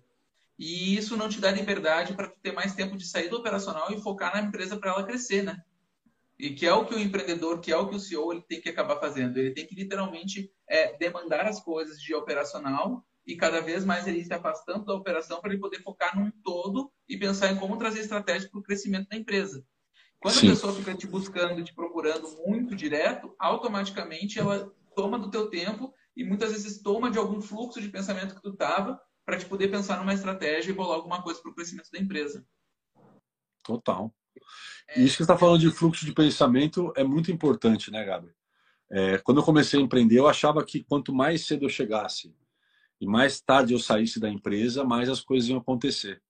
[0.58, 4.00] E isso não te dá liberdade para ter mais tempo de sair do operacional e
[4.00, 5.62] focar na empresa para ela crescer, né?
[6.38, 8.60] E que é o que o empreendedor, que é o que o CEO ele tem
[8.60, 9.38] que acabar fazendo.
[9.38, 14.24] Ele tem que literalmente é, demandar as coisas de operacional e cada vez mais ele
[14.24, 18.00] se afastando da operação para ele poder focar num todo e pensar em como trazer
[18.00, 19.64] estratégia para o crescimento da empresa.
[20.20, 20.48] Quando Sim.
[20.48, 25.92] a pessoa fica te buscando, te procurando muito direto, automaticamente ela toma do teu tempo
[26.16, 29.68] e muitas vezes toma de algum fluxo de pensamento que tu estava para te poder
[29.68, 32.44] pensar numa estratégia e bolar alguma coisa para o crescimento da empresa.
[33.62, 34.12] Total.
[34.88, 38.34] É, Isso que está falando de fluxo de pensamento é muito importante, né, Gabriel?
[38.90, 42.34] É, quando eu comecei a empreender, eu achava que quanto mais cedo eu chegasse
[43.02, 46.22] e mais tarde eu saísse da empresa, mais as coisas iam acontecer.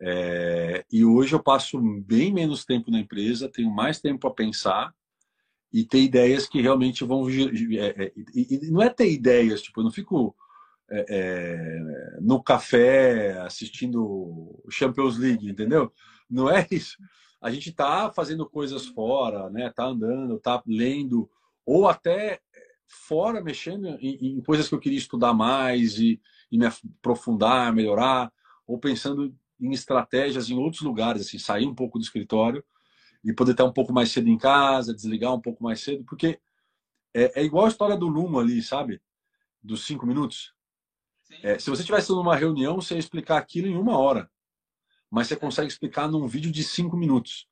[0.00, 4.94] É, e hoje eu passo bem menos tempo na empresa, tenho mais tempo para pensar
[5.70, 7.28] e ter ideias que realmente vão.
[7.28, 10.34] É, é, e, e, não é ter ideias, tipo, eu não fico
[10.90, 15.92] é, é, no café assistindo Champions League, entendeu?
[16.30, 16.96] Não é isso.
[17.42, 19.70] A gente está fazendo coisas fora, né?
[19.70, 21.28] Tá andando, tá lendo,
[21.66, 22.40] ou até
[22.86, 26.20] fora mexendo em, em coisas que eu queria estudar mais e,
[26.50, 28.32] e, me aprofundar, melhorar,
[28.66, 32.64] ou pensando em estratégias em outros lugares, assim, sair um pouco do escritório
[33.24, 36.38] e poder estar um pouco mais cedo em casa, desligar um pouco mais cedo, porque
[37.14, 39.00] é, é igual a história do Lumo ali, sabe?
[39.62, 40.52] Dos cinco minutos.
[41.42, 44.30] É, se você estivesse numa reunião, você ia explicar aquilo em uma hora,
[45.10, 47.48] mas você consegue explicar num vídeo de cinco minutos.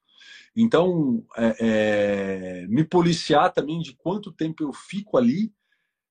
[0.54, 5.52] Então, é, é, me policiar também de quanto tempo eu fico ali.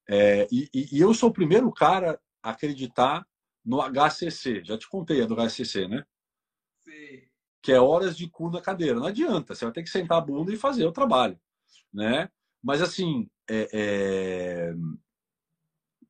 [0.09, 3.25] É, e, e, eu sou o primeiro cara a acreditar
[3.63, 4.63] no HCC.
[4.65, 6.03] Já te contei a do HCC, né?
[6.83, 7.21] Sim.
[7.61, 8.99] Que é horas de cu na cadeira.
[8.99, 11.39] Não adianta, você vai ter que sentar a bunda e fazer o trabalho,
[11.93, 12.29] né?
[12.63, 14.73] Mas assim, é, é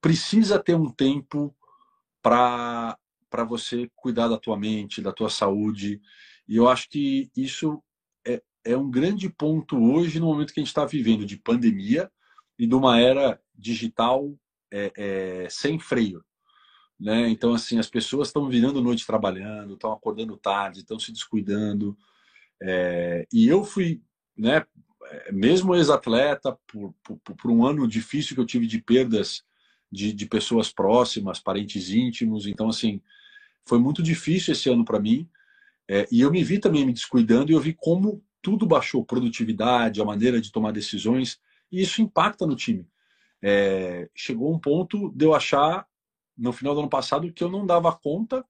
[0.02, 1.56] precisa ter um tempo
[2.22, 2.98] para
[3.30, 6.02] para você cuidar da tua mente, da tua saúde.
[6.46, 7.82] E eu acho que isso
[8.65, 12.12] é, é um grande ponto hoje no momento que a gente está vivendo de pandemia
[12.58, 14.34] e de uma era digital
[14.71, 16.24] é, é, sem freio.
[17.00, 17.30] Né?
[17.30, 21.97] Então, assim, as pessoas estão virando noite trabalhando, estão acordando tarde, estão se descuidando.
[22.62, 24.02] É, e eu fui,
[24.38, 24.63] né,
[25.32, 29.43] mesmo ex-atleta, por, por, por, um ano difícil que eu tive de perdas
[29.91, 32.45] de, de pessoas próximas, parentes íntimos.
[32.45, 33.02] Então, assim,
[33.65, 35.28] foi muito difícil esse ano para mim.
[35.89, 40.01] É, e eu me vi também me descuidando e eu vi como tudo baixou, produtividade,
[40.01, 41.39] a maneira de tomar decisões,
[41.71, 42.88] e isso impacta no time.
[43.41, 45.88] É, chegou um ponto de eu achar,
[46.38, 48.45] no final do ano passado, que eu não dava conta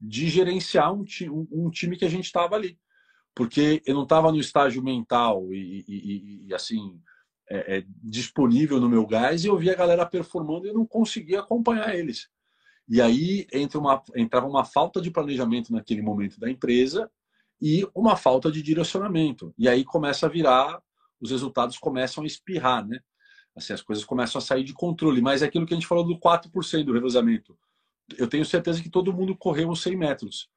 [0.00, 2.78] de gerenciar um, um, um time que a gente estava ali.
[3.34, 7.00] Porque eu não estava no estágio mental e, e, e assim,
[7.48, 10.86] é, é, disponível no meu gás e eu via a galera performando e eu não
[10.86, 12.28] conseguia acompanhar eles.
[12.88, 17.10] E aí entra uma, entrava uma falta de planejamento naquele momento da empresa
[17.60, 19.54] e uma falta de direcionamento.
[19.56, 20.82] E aí começa a virar,
[21.20, 23.00] os resultados começam a espirrar, né?
[23.56, 25.22] Assim, as coisas começam a sair de controle.
[25.22, 27.56] Mas é aquilo que a gente falou do 4% do revezamento.
[28.18, 30.48] Eu tenho certeza que todo mundo correu os 100 metros,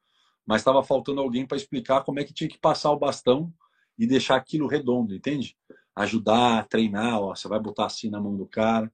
[0.45, 3.53] mas estava faltando alguém para explicar como é que tinha que passar o bastão
[3.97, 5.55] e deixar aquilo redondo, entende?
[5.97, 8.91] ajudar, treinar, ó, você vai botar assim na mão do cara.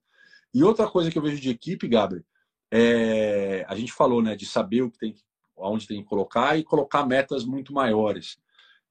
[0.54, 2.24] E outra coisa que eu vejo de equipe, Gabriel,
[2.72, 5.14] é, a gente falou, né, de saber o que tem,
[5.56, 8.38] onde tem que colocar e colocar metas muito maiores.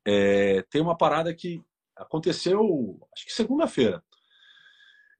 [0.05, 1.61] É, tem uma parada que
[1.95, 4.03] aconteceu, acho que segunda-feira.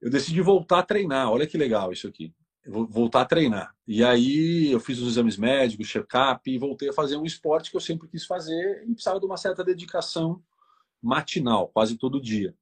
[0.00, 1.30] Eu decidi voltar a treinar.
[1.30, 2.34] Olha que legal isso aqui.
[2.66, 3.74] vou voltar a treinar.
[3.86, 7.76] E aí eu fiz os exames médicos, check-up e voltei a fazer um esporte que
[7.76, 10.42] eu sempre quis fazer e precisava de uma certa dedicação
[11.02, 12.54] matinal, quase todo dia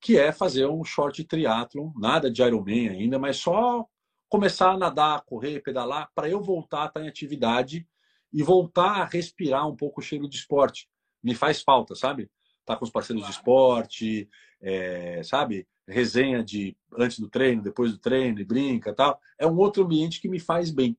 [0.00, 3.86] que é fazer um short triatlon, nada de Ironman ainda, mas só
[4.28, 7.86] começar a nadar, correr, pedalar, para eu voltar a estar em atividade
[8.32, 10.88] e voltar a respirar um pouco o cheiro de esporte.
[11.22, 12.30] Me faz falta, sabe?
[12.64, 14.28] Tá com os parceiros de esporte,
[14.60, 15.66] é, sabe?
[15.86, 19.20] Resenha de antes do treino, depois do treino, e brinca tal.
[19.38, 20.96] É um outro ambiente que me faz bem.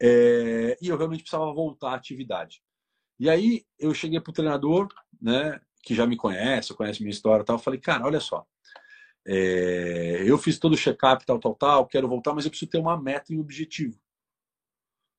[0.00, 2.62] É, e eu realmente precisava voltar à atividade.
[3.18, 4.88] E aí eu cheguei para o treinador,
[5.20, 5.60] né?
[5.82, 8.46] que já me conhece, conhece minha história e tal, falei, cara, olha só,
[9.26, 12.78] é, eu fiz todo o check-up, tal, tal, tal, quero voltar, mas eu preciso ter
[12.78, 13.98] uma meta e um objetivo.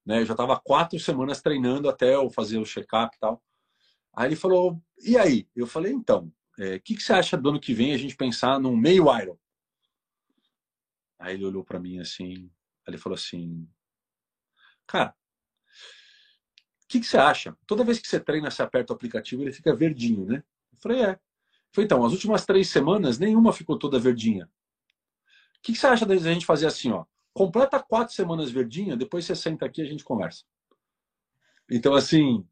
[0.06, 0.22] Né?
[0.22, 3.42] Eu já estava quatro semanas treinando até eu fazer o check-up e tal.
[4.14, 5.48] Aí ele falou, e aí?
[5.56, 8.16] Eu falei, então, o é, que, que você acha do ano que vem a gente
[8.16, 9.38] pensar num meio Iron?
[11.18, 12.52] Aí ele olhou para mim assim,
[12.86, 13.68] ele falou assim,
[14.86, 15.16] cara,
[16.84, 17.58] o que, que você acha?
[17.66, 20.44] Toda vez que você treina, você aperta o aplicativo, ele fica verdinho, né?
[20.80, 21.20] Falei, é.
[21.72, 24.46] Falei, então, as últimas três semanas, nenhuma ficou toda verdinha.
[24.46, 27.06] O que, que você acha da gente fazer assim, ó?
[27.34, 30.44] Completa quatro semanas verdinha, depois você senta aqui e a gente conversa.
[31.70, 32.46] Então, assim,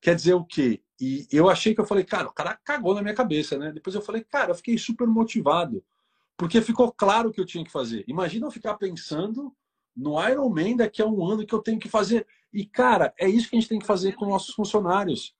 [0.00, 0.82] quer dizer o quê?
[1.00, 3.72] E eu achei que eu falei, cara, o cara cagou na minha cabeça, né?
[3.72, 5.84] Depois eu falei, cara, eu fiquei super motivado.
[6.36, 8.04] Porque ficou claro o que eu tinha que fazer.
[8.06, 9.54] Imagina eu ficar pensando
[9.94, 12.26] no Iron Man daqui a um ano que eu tenho que fazer.
[12.52, 15.34] E, cara, é isso que a gente tem que fazer com nossos funcionários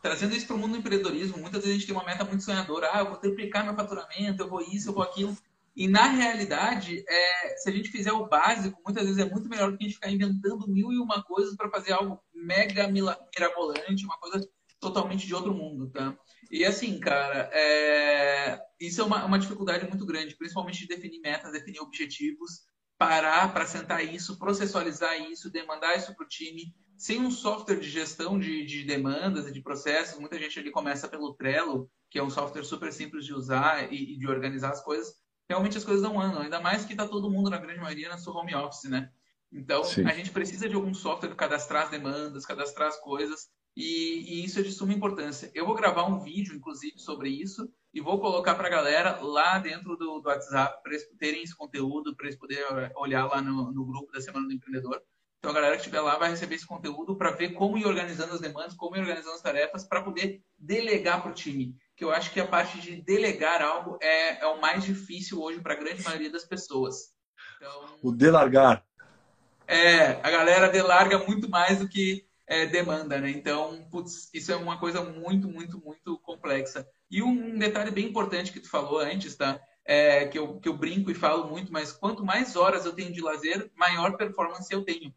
[0.00, 2.44] trazendo isso para o mundo do empreendedorismo, muitas vezes a gente tem uma meta muito
[2.44, 5.36] sonhadora, ah, eu vou triplicar meu faturamento, eu vou isso, eu vou aquilo.
[5.78, 9.70] E na realidade, é, se a gente fizer o básico, muitas vezes é muito melhor
[9.70, 14.04] do que a gente ficar inventando mil e uma coisas para fazer algo mega mirabolante,
[14.04, 14.44] uma coisa
[14.80, 16.18] totalmente de outro mundo, tá?
[16.50, 18.60] E assim, cara, é...
[18.80, 22.62] isso é uma, uma dificuldade muito grande, principalmente de definir metas, definir objetivos,
[22.98, 27.88] parar para sentar isso, processualizar isso, demandar isso para o time, sem um software de
[27.88, 30.18] gestão de, de, demandas e de processos.
[30.18, 34.14] Muita gente ali começa pelo Trello, que é um software super simples de usar e,
[34.14, 35.27] e de organizar as coisas.
[35.48, 38.18] Realmente as coisas não andam, ainda mais que está todo mundo, na grande maioria, na
[38.18, 39.10] sua home office, né?
[39.50, 40.04] Então, Sim.
[40.04, 44.44] a gente precisa de algum software para cadastrar as demandas, cadastrar as coisas, e, e,
[44.44, 45.50] isso é de suma importância.
[45.54, 49.58] Eu vou gravar um vídeo, inclusive, sobre isso, e vou colocar para a galera lá
[49.58, 52.64] dentro do, do WhatsApp, para eles terem esse conteúdo, para eles poderem
[52.96, 55.00] olhar lá no, no, grupo da Semana do Empreendedor.
[55.38, 58.34] Então, a galera que estiver lá vai receber esse conteúdo para ver como ir organizando
[58.34, 61.76] as demandas, como ir organizando as tarefas, para poder delegar para o time.
[61.98, 65.60] Que eu acho que a parte de delegar algo é, é o mais difícil hoje
[65.60, 67.12] para a grande maioria das pessoas.
[67.56, 68.84] Então, o delargar.
[69.66, 73.30] É, a galera delarga muito mais do que é, demanda, né?
[73.30, 76.88] Então, putz, isso é uma coisa muito, muito, muito complexa.
[77.10, 79.60] E um detalhe bem importante que tu falou antes, tá?
[79.84, 83.12] É, que, eu, que eu brinco e falo muito, mas quanto mais horas eu tenho
[83.12, 85.12] de lazer, maior performance eu tenho.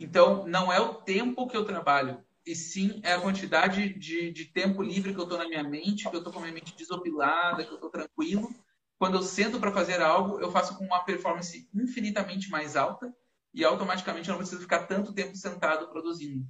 [0.00, 4.44] Então, não é o tempo que eu trabalho, e sim é a quantidade de, de
[4.46, 6.76] tempo livre que eu estou na minha mente, que eu estou com a minha mente
[6.76, 8.52] desopilada, que eu estou tranquilo.
[8.98, 13.12] Quando eu sento para fazer algo, eu faço com uma performance infinitamente mais alta
[13.54, 16.46] e automaticamente eu não preciso ficar tanto tempo sentado produzindo.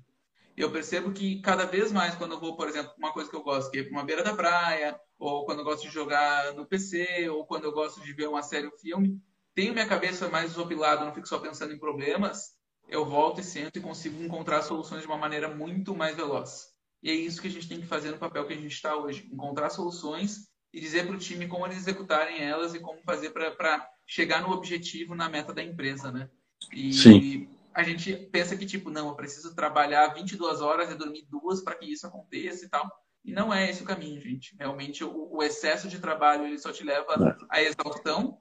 [0.57, 3.43] Eu percebo que cada vez mais, quando eu vou, por exemplo, uma coisa que eu
[3.43, 7.29] gosto, que é uma beira da praia, ou quando eu gosto de jogar no PC,
[7.31, 9.19] ou quando eu gosto de ver uma série ou filme,
[9.55, 12.51] tenho minha cabeça mais desopilada, não fico só pensando em problemas,
[12.89, 16.73] eu volto e sento e consigo encontrar soluções de uma maneira muito mais veloz.
[17.03, 18.97] E é isso que a gente tem que fazer no papel que a gente está
[18.97, 23.31] hoje: encontrar soluções e dizer para o time como eles executarem elas e como fazer
[23.31, 26.31] para chegar no objetivo, na meta da empresa, né?
[26.73, 27.49] E Sim.
[27.75, 31.75] a gente pensa que, tipo, não, eu preciso trabalhar 22 horas e dormir duas para
[31.75, 32.89] que isso aconteça e tal.
[33.25, 34.57] E não é esse o caminho, gente.
[34.59, 37.37] Realmente, o, o excesso de trabalho ele só te leva é.
[37.49, 38.39] à exaustão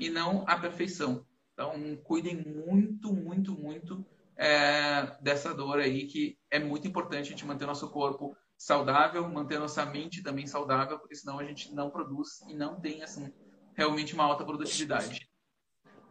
[0.00, 1.24] e não à perfeição.
[1.54, 4.04] Então, cuidem muito, muito, muito
[4.36, 9.58] é, dessa dor aí, que é muito importante a gente manter nosso corpo saudável, manter
[9.58, 13.32] nossa mente também saudável, porque senão a gente não produz e não tem, assim,
[13.74, 15.28] realmente uma alta produtividade.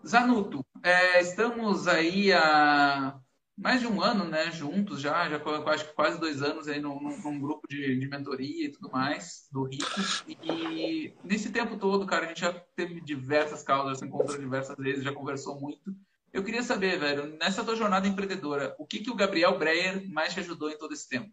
[0.06, 3.20] Zanuto, é, estamos aí há
[3.56, 5.38] mais de um ano, né, juntos já, já
[5.68, 9.48] acho que quase dois anos aí num, num grupo de, de, mentoria e tudo mais,
[9.52, 9.86] do Rico.
[10.28, 15.04] E nesse tempo todo, cara, a gente já teve diversas causas, se encontrou diversas vezes,
[15.04, 15.96] já conversou muito.
[16.34, 20.34] Eu queria saber, velho, nessa tua jornada empreendedora, o que, que o Gabriel Breyer mais
[20.34, 21.32] te ajudou em todo esse tempo?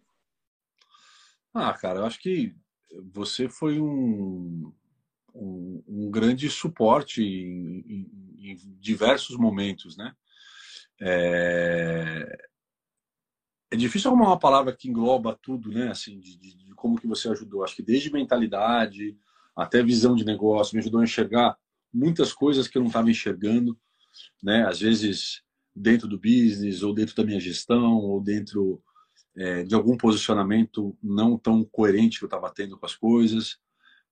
[1.54, 2.54] Ah, cara, eu acho que
[3.12, 4.72] você foi um,
[5.34, 10.14] um, um grande suporte em, em, em, diversos momentos, né?
[11.00, 12.48] É...
[13.70, 15.88] é, difícil arrumar uma palavra que engloba tudo, né?
[15.88, 17.64] Assim, de, de, de, como que você ajudou.
[17.64, 19.16] Acho que desde mentalidade
[19.56, 21.56] até visão de negócio, me ajudou a enxergar
[21.92, 23.78] muitas coisas que eu não estava enxergando,
[24.42, 24.66] né?
[24.66, 25.42] Às vezes
[25.74, 28.82] dentro do business ou dentro da minha gestão ou dentro
[29.36, 33.58] é, de algum posicionamento não tão coerente que eu estava tendo com as coisas.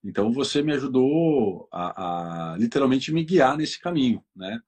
[0.03, 4.61] Então você me ajudou a, a literalmente me guiar nesse caminho, né?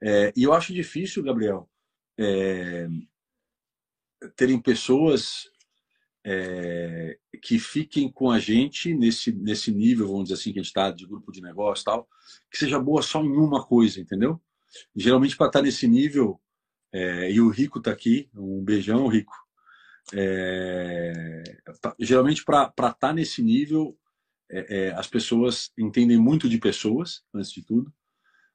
[0.00, 1.68] É, e eu acho difícil, Gabriel,
[2.18, 2.88] é,
[4.36, 5.50] terem pessoas
[6.24, 10.70] é, que fiquem com a gente nesse, nesse nível, vamos dizer assim, que a gente
[10.70, 12.08] está de grupo de negócio tal,
[12.50, 14.40] que seja boa só em uma coisa, entendeu?
[14.94, 16.40] geralmente para estar tá nesse nível,
[16.92, 19.34] é, e o Rico está aqui, um beijão, Rico.
[20.14, 21.42] É,
[21.82, 23.96] tá, geralmente para estar nesse nível,
[24.50, 27.92] é, as pessoas entendem muito de pessoas, antes de tudo,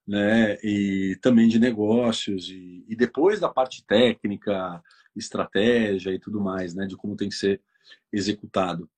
[0.07, 0.57] né?
[0.63, 4.81] E também de negócios e, e depois da parte técnica,
[5.15, 6.85] estratégia e tudo mais, né?
[6.85, 7.61] De como tem que ser
[8.11, 8.89] executado.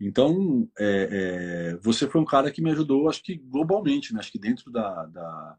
[0.00, 4.20] Então, é, é, você foi um cara que me ajudou, acho que globalmente, né?
[4.20, 5.56] Acho que dentro da, da,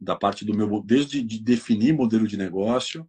[0.00, 3.08] da parte do meu, desde de definir modelo de negócio,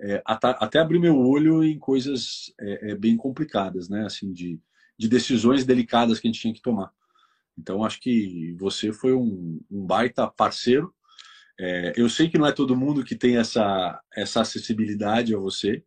[0.00, 4.06] é, até, até abrir meu olho em coisas é, é, bem complicadas, né?
[4.06, 4.60] Assim, de
[4.98, 6.92] de decisões delicadas que a gente tinha que tomar.
[7.58, 10.92] Então, acho que você foi um, um baita parceiro.
[11.58, 15.84] É, eu sei que não é todo mundo que tem essa, essa acessibilidade a você,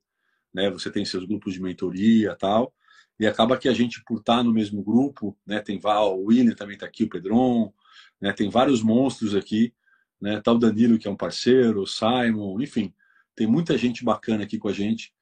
[0.53, 0.69] né?
[0.71, 2.73] Você tem seus grupos de mentoria tal,
[3.19, 5.59] e acaba que a gente, por estar no mesmo grupo, né?
[5.59, 7.73] Tem Val, o William também está aqui, o Pedron,
[8.21, 8.31] né?
[8.31, 9.73] Tem vários monstros aqui,
[10.21, 10.39] né?
[10.41, 12.93] Tá o Danilo, que é um parceiro, o Simon, enfim,
[13.35, 15.13] tem muita gente bacana aqui com a gente.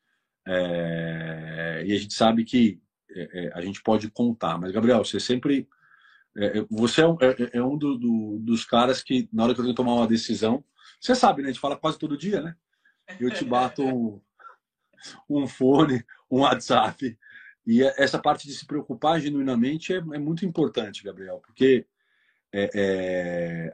[0.48, 2.80] É, e a gente sabe que
[3.12, 4.58] é, é, a gente pode contar.
[4.58, 5.68] Mas, Gabriel, você sempre.
[6.38, 9.54] É, é você é um, é, é um do, do, dos caras que, na hora
[9.54, 10.64] que eu tenho que tomar uma decisão,
[11.00, 11.50] você sabe, né?
[11.50, 12.56] A gente fala quase todo dia, né?
[13.20, 14.22] Eu te bato um,
[15.30, 17.18] um fone, um WhatsApp
[17.66, 21.86] E é, essa parte de se preocupar genuinamente é, é muito importante, Gabriel, porque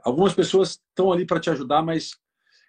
[0.03, 2.17] algumas pessoas estão ali para te ajudar, mas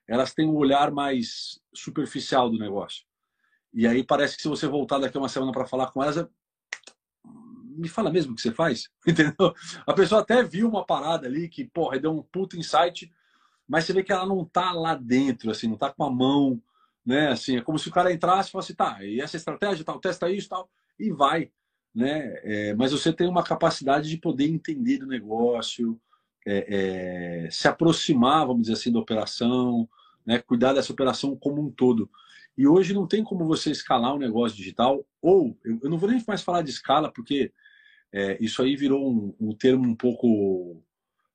[0.07, 3.05] elas têm um olhar mais superficial do negócio.
[3.73, 6.27] E aí parece que se você voltar daqui a uma semana para falar com elas.
[7.83, 9.55] Me fala mesmo o que você faz, entendeu?
[9.87, 13.13] A pessoa até viu uma parada ali que, porra, deu um puto insight,
[13.69, 16.63] mas você vê que ela não tá lá dentro, assim, não tá com a mão,
[17.05, 17.29] né?
[17.29, 20.31] Assim, é como se o cara entrasse e falasse, tá, e essa estratégia, tal, testa
[20.31, 21.51] isso, tal, e vai,
[21.95, 22.41] né?
[22.43, 26.01] É, mas você tem uma capacidade de poder entender do negócio,
[26.47, 29.89] é, é, se aproximar, vamos dizer assim, da operação,
[30.25, 30.39] né?
[30.39, 32.09] Cuidar dessa operação como um todo.
[32.57, 36.23] E hoje não tem como você escalar um negócio digital, ou eu, não vou nem
[36.27, 37.53] mais falar de escala, porque
[38.13, 40.83] é, isso aí virou um, um termo um pouco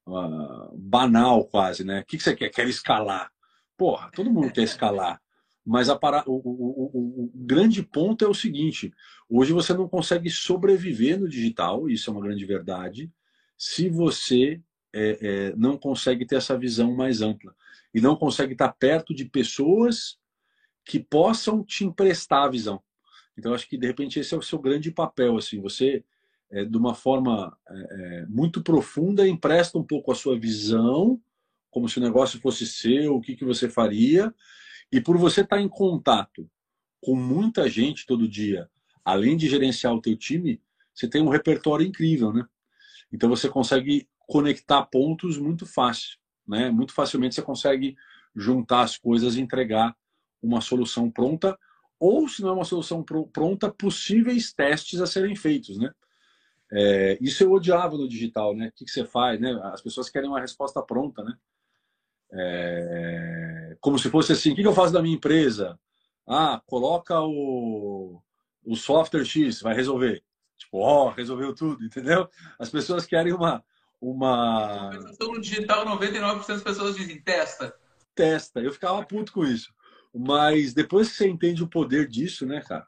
[0.06, 2.02] uh, banal quase, né?
[2.02, 2.50] O que, que você quer?
[2.50, 3.32] Quer escalar?
[3.76, 5.22] Porra, todo mundo quer escalar.
[5.66, 6.24] Mas a para...
[6.28, 8.94] o, o, o, o, grande ponto é o seguinte:
[9.30, 13.12] hoje você não consegue sobreviver no digital, isso é uma grande verdade,
[13.58, 14.62] se você
[14.94, 17.54] é, é, não consegue ter essa visão mais ampla
[17.94, 20.18] e não consegue estar perto de pessoas
[20.86, 22.82] que possam te emprestar a visão.
[23.38, 25.38] Então, acho que de repente esse é o seu grande papel.
[25.38, 26.04] Assim, você,
[26.50, 31.22] é, de uma forma é, é, muito profunda, empresta um pouco a sua visão,
[31.70, 34.34] como se o negócio fosse seu, o que, que você faria,
[34.92, 36.50] e por você estar em contato
[37.02, 38.70] com muita gente todo dia,
[39.04, 40.62] além de gerenciar o teu time,
[40.94, 42.46] você tem um repertório incrível, né?
[43.12, 46.18] Então você consegue conectar pontos muito fácil,
[46.48, 46.72] né?
[46.72, 47.96] Muito facilmente você consegue
[48.36, 49.96] juntar as coisas e entregar
[50.42, 51.58] uma solução pronta,
[52.00, 55.92] ou se não é uma solução pronta, possíveis testes a serem feitos, né?
[56.72, 58.68] É, isso eu odiava no digital, né?
[58.68, 59.60] O que, que, você faz, né?
[59.64, 61.34] As pessoas querem uma resposta pronta, né?
[62.34, 65.80] É, como se fosse assim, o que, que eu faço da minha empresa?
[66.28, 68.22] Ah, coloca o,
[68.66, 70.22] o software X, vai resolver.
[70.58, 72.28] Tipo, ó, oh, resolveu tudo, entendeu?
[72.60, 73.64] As pessoas querem uma...
[74.02, 74.92] uma...
[75.22, 77.74] No digital, 99% das pessoas dizem, testa.
[78.14, 78.60] Testa.
[78.60, 79.72] Eu ficava puto com isso.
[80.14, 82.88] Mas depois que você entende o poder disso, né, cara?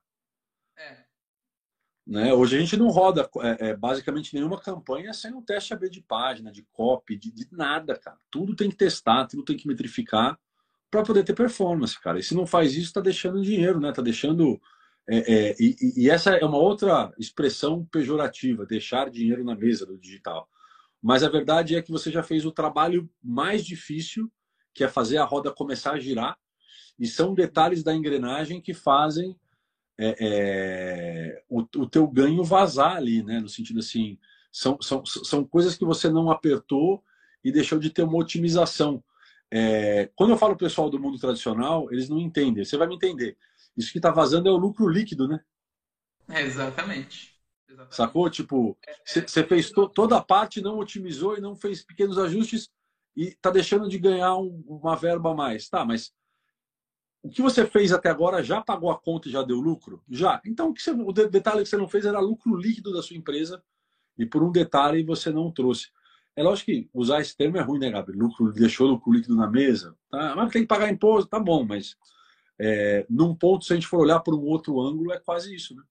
[2.09, 2.33] Né?
[2.33, 6.01] Hoje a gente não roda é, é, basicamente nenhuma campanha sem um teste AB de
[6.01, 8.17] página, de copy, de, de nada, cara.
[8.31, 10.39] Tudo tem que testar, tudo tem que metrificar
[10.89, 12.17] para poder ter performance, cara.
[12.17, 13.91] E se não faz isso, está deixando dinheiro, né?
[13.91, 14.59] Tá deixando.
[15.07, 15.17] É,
[15.51, 20.49] é, e, e, essa é uma outra expressão pejorativa, deixar dinheiro na mesa do digital.
[20.99, 24.31] Mas a verdade é que você já fez o trabalho mais difícil,
[24.73, 26.35] que é fazer a roda começar a girar,
[26.97, 29.37] e são detalhes da engrenagem que fazem
[30.01, 33.41] é, é, o, o teu ganho vazar ali, né?
[33.41, 34.17] No sentido assim,
[34.49, 37.03] são, são, são coisas que você não apertou
[37.43, 39.03] e deixou de ter uma otimização.
[39.51, 42.63] É, quando eu falo pessoal do mundo tradicional, eles não entendem.
[42.63, 43.37] Você vai me entender.
[43.75, 45.39] Isso que está vazando é o lucro líquido, né?
[46.29, 47.37] É, exatamente.
[47.67, 47.95] exatamente.
[47.95, 48.29] Sacou?
[48.29, 49.47] Tipo, você é, é.
[49.47, 52.69] fez to, toda a parte, não otimizou e não fez pequenos ajustes
[53.17, 55.67] e está deixando de ganhar um, uma verba a mais.
[55.67, 56.13] Tá, mas
[57.21, 60.01] o que você fez até agora já pagou a conta e já deu lucro?
[60.09, 60.41] Já.
[60.45, 63.61] Então, o, você, o detalhe que você não fez era lucro líquido da sua empresa
[64.17, 65.89] e por um detalhe você não trouxe.
[66.35, 68.21] É lógico que usar esse termo é ruim, né, Gabriel?
[68.21, 69.95] Lucro, deixou lucro líquido na mesa.
[70.09, 70.35] Tá?
[70.35, 71.97] Mas tem que pagar imposto, tá bom, mas
[72.57, 75.75] é, num ponto, se a gente for olhar por um outro ângulo, é quase isso,
[75.75, 75.83] né?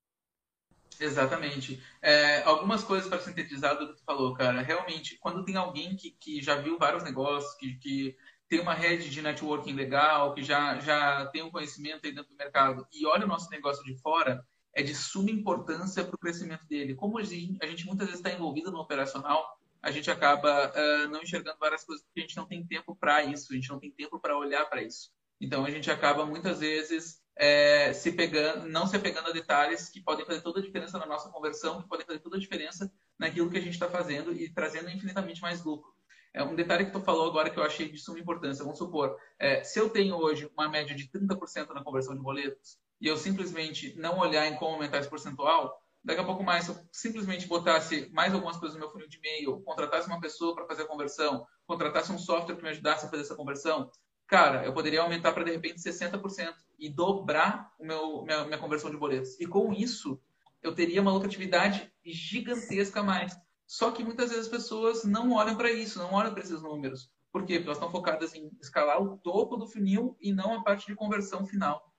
[1.00, 1.80] Exatamente.
[2.02, 4.60] É, algumas coisas para sintetizar do que tu falou, cara.
[4.62, 8.16] Realmente, quando tem alguém que, que já viu vários negócios, que, que
[8.48, 12.36] tem uma rede de networking legal, que já, já tem um conhecimento aí dentro do
[12.36, 14.44] mercado e olha o nosso negócio de fora,
[14.74, 16.94] é de suma importância para o crescimento dele.
[16.94, 19.44] Como a gente, a gente muitas vezes está envolvido no operacional,
[19.82, 23.22] a gente acaba uh, não enxergando várias coisas porque a gente não tem tempo para
[23.24, 25.10] isso, a gente não tem tempo para olhar para isso.
[25.40, 30.00] Então a gente acaba muitas vezes é, se pegando, não se apegando a detalhes que
[30.00, 33.50] podem fazer toda a diferença na nossa conversão, que podem fazer toda a diferença naquilo
[33.50, 35.97] que a gente está fazendo e trazendo infinitamente mais lucro.
[36.38, 38.62] É um detalhe que tu falou agora que eu achei de suma importância.
[38.62, 42.78] Vamos supor, é, se eu tenho hoje uma média de 30% na conversão de boletos
[43.00, 46.70] e eu simplesmente não olhar em como aumentar esse percentual, daqui a pouco mais, se
[46.70, 50.64] eu simplesmente botasse mais algumas coisas no meu funil de e-mail, contratasse uma pessoa para
[50.64, 53.90] fazer a conversão, contratasse um software que me ajudasse a fazer essa conversão,
[54.24, 58.92] cara, eu poderia aumentar para de repente 60% e dobrar o meu, minha, minha conversão
[58.92, 59.40] de boletos.
[59.40, 60.20] E com isso,
[60.62, 63.36] eu teria uma lucratividade gigantesca a mais.
[63.70, 67.10] Só que muitas vezes as pessoas não olham para isso, não olham para esses números.
[67.30, 67.56] Por quê?
[67.56, 70.94] Porque elas estão focadas em escalar o topo do funil e não a parte de
[70.94, 71.94] conversão final.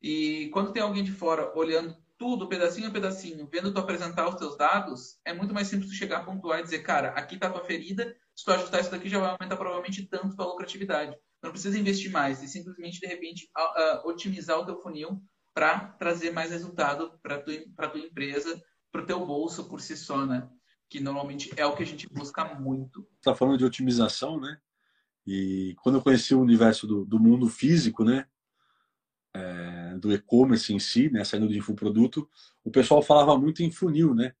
[0.00, 4.36] E quando tem alguém de fora olhando tudo, pedacinho a pedacinho, vendo tu apresentar os
[4.36, 7.50] teus dados, é muito mais simples tu chegar a pontuar e dizer, cara, aqui está
[7.50, 11.14] tua ferida, se tu ajustar isso daqui já vai aumentar provavelmente tanto a lucratividade.
[11.42, 13.48] Não precisa investir mais, e simplesmente, de repente,
[14.04, 15.22] otimizar o teu funil
[15.54, 20.24] para trazer mais resultado para tua tua empresa, para o teu bolso por si só,
[20.26, 20.48] né?
[20.90, 23.06] Que normalmente é o que a gente busca muito.
[23.16, 24.58] Está falando de otimização, né?
[25.26, 28.26] E quando eu conheci o universo do, do mundo físico, né?
[29.32, 31.24] É, do e-commerce em si, né?
[31.24, 32.28] Saindo de infoproduto,
[32.64, 34.34] o pessoal falava muito em funil, né?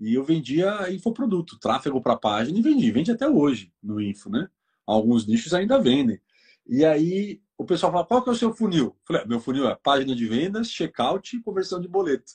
[0.00, 4.48] E eu vendia infoproduto, tráfego para página e vendi, vende até hoje no info, né?
[4.84, 6.20] Alguns nichos ainda vendem.
[6.66, 8.86] E aí o pessoal fala, qual que é o seu funil?
[8.86, 12.32] Eu falei, ah, meu funil é página de vendas, checkout e conversão de boleto.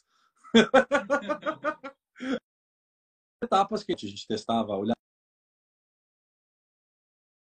[3.43, 4.95] Etapas que a gente testava, olhava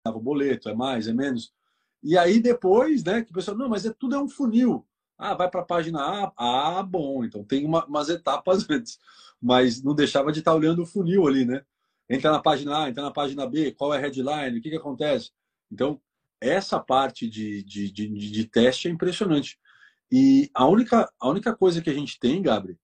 [0.05, 1.53] o boleto, é mais, é menos.
[2.01, 4.85] E aí depois, né, que o pessoal, não, mas é, tudo é um funil.
[5.17, 6.33] Ah, vai para a página A,
[6.79, 8.99] ah, bom, então tem uma, umas etapas antes.
[9.41, 11.63] Mas não deixava de estar olhando o funil ali, né?
[12.09, 14.75] Entra na página A, entra na página B, qual é a headline, o que, que
[14.75, 15.31] acontece?
[15.71, 16.01] Então,
[16.41, 19.57] essa parte de, de, de, de teste é impressionante.
[20.11, 22.77] E a única, a única coisa que a gente tem, Gabriel,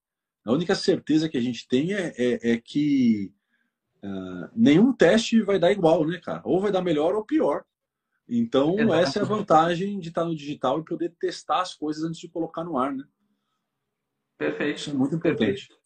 [0.45, 3.31] a única certeza que a gente tem é, é, é que
[4.03, 6.41] uh, nenhum teste vai dar igual, né, cara?
[6.43, 7.63] Ou vai dar melhor ou pior.
[8.27, 9.03] Então, Exatamente.
[9.03, 12.29] essa é a vantagem de estar no digital e poder testar as coisas antes de
[12.29, 13.03] colocar no ar, né?
[14.37, 14.77] Perfeito.
[14.77, 15.67] Isso é muito importante.
[15.67, 15.79] Perfeito.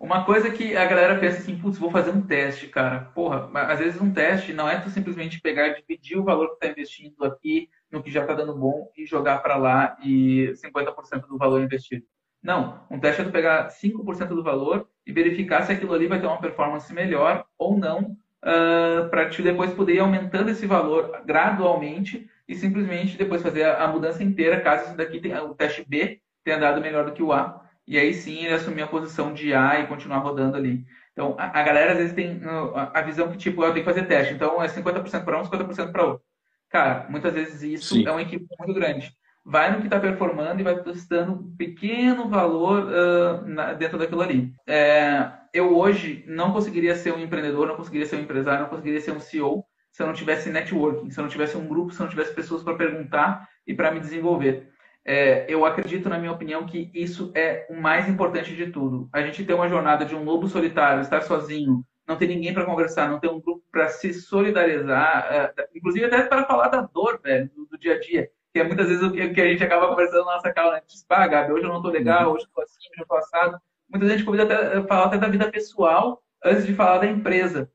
[0.00, 3.00] Uma coisa que a galera pensa assim, putz, vou fazer um teste, cara.
[3.14, 6.54] Porra, às vezes um teste não é tu simplesmente pegar e dividir o valor que
[6.54, 11.26] está investindo aqui no que já está dando bom e jogar para lá e 50%
[11.26, 12.06] do valor investido.
[12.42, 16.20] Não, um teste é tu pegar 5% do valor e verificar se aquilo ali vai
[16.20, 20.66] ter uma performance melhor ou não, uh, ah, para te depois poder ir aumentando esse
[20.66, 25.54] valor gradualmente e simplesmente depois fazer a, a mudança inteira, caso isso daqui tenha, o
[25.54, 28.86] teste B tenha dado melhor do que o A e aí sim ele assumir a
[28.86, 30.86] posição de A e continuar rodando ali.
[31.12, 33.92] Então, a, a galera às vezes tem a, a, visão que, tipo, eu tenho que
[33.92, 36.22] fazer teste, então é 50% para um, 50% para outro.
[36.68, 38.06] Cara, muitas vezes isso sim.
[38.06, 39.12] é uma equipe muito grande.
[39.44, 44.22] Vai no que está performando e vai testando um pequeno valor uh, na, dentro daquilo
[44.22, 44.52] ali.
[44.66, 49.00] É, eu hoje não conseguiria ser um empreendedor, não conseguiria ser um empresário, não conseguiria
[49.00, 52.00] ser um CEO se eu não tivesse networking, se eu não tivesse um grupo, se
[52.00, 54.70] eu não tivesse pessoas para perguntar e para me desenvolver
[55.04, 59.08] é, eu acredito, na minha opinião, que isso é o mais importante de tudo.
[59.12, 62.66] A gente ter uma jornada de um lobo solitário, estar sozinho, não ter ninguém para
[62.66, 67.20] conversar, não ter um grupo para se solidarizar, é, inclusive até para falar da dor,
[67.22, 68.28] velho, do, do, dia a dia.
[68.52, 70.82] Que é muitas vezes o que, que a gente acaba conversando na nossa calma, né?
[70.86, 72.34] Diz, ah, Gabi, hoje eu não estou legal, uhum.
[72.34, 73.60] hoje eu estou assim, hoje eu estou assado.
[73.88, 77.70] Muita gente convida até falar até da vida pessoal antes de falar da empresa.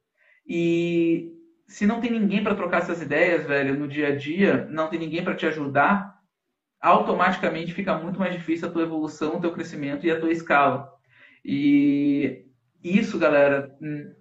[0.47, 1.31] E
[1.67, 4.99] se não tem ninguém para trocar essas ideias, velho, no dia a dia, não tem
[4.99, 6.15] ninguém para te ajudar,
[6.79, 10.91] automaticamente fica muito mais difícil a tua evolução, o teu crescimento e a tua escala.
[11.43, 12.45] E
[12.83, 14.13] isso, galera, hum,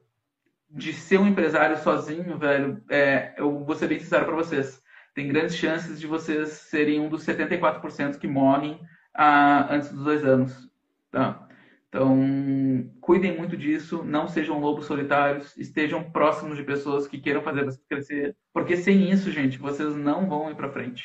[0.71, 4.83] de ser um empresário sozinho, velho, é, eu vou ser bem sincero para vocês.
[5.15, 8.81] Tem grandes chances de vocês serem um dos 74% que morrem
[9.15, 10.69] ah, antes dos dois anos.
[11.11, 11.49] Tá?
[11.89, 17.65] Então, cuidem muito disso, não sejam lobos solitários, estejam próximos de pessoas que queiram fazer
[17.65, 21.05] vocês crescer, porque sem isso, gente, vocês não vão ir para frente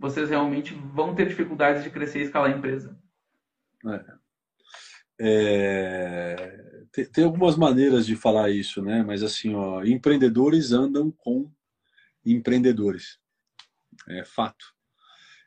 [0.00, 2.98] vocês realmente vão ter dificuldades de crescer e escalar a empresa.
[3.86, 4.20] É.
[5.22, 9.02] É, tem, tem, algumas maneiras de falar isso, né?
[9.02, 11.50] Mas assim, ó, empreendedores andam com
[12.24, 13.18] empreendedores.
[14.18, 14.64] É fato.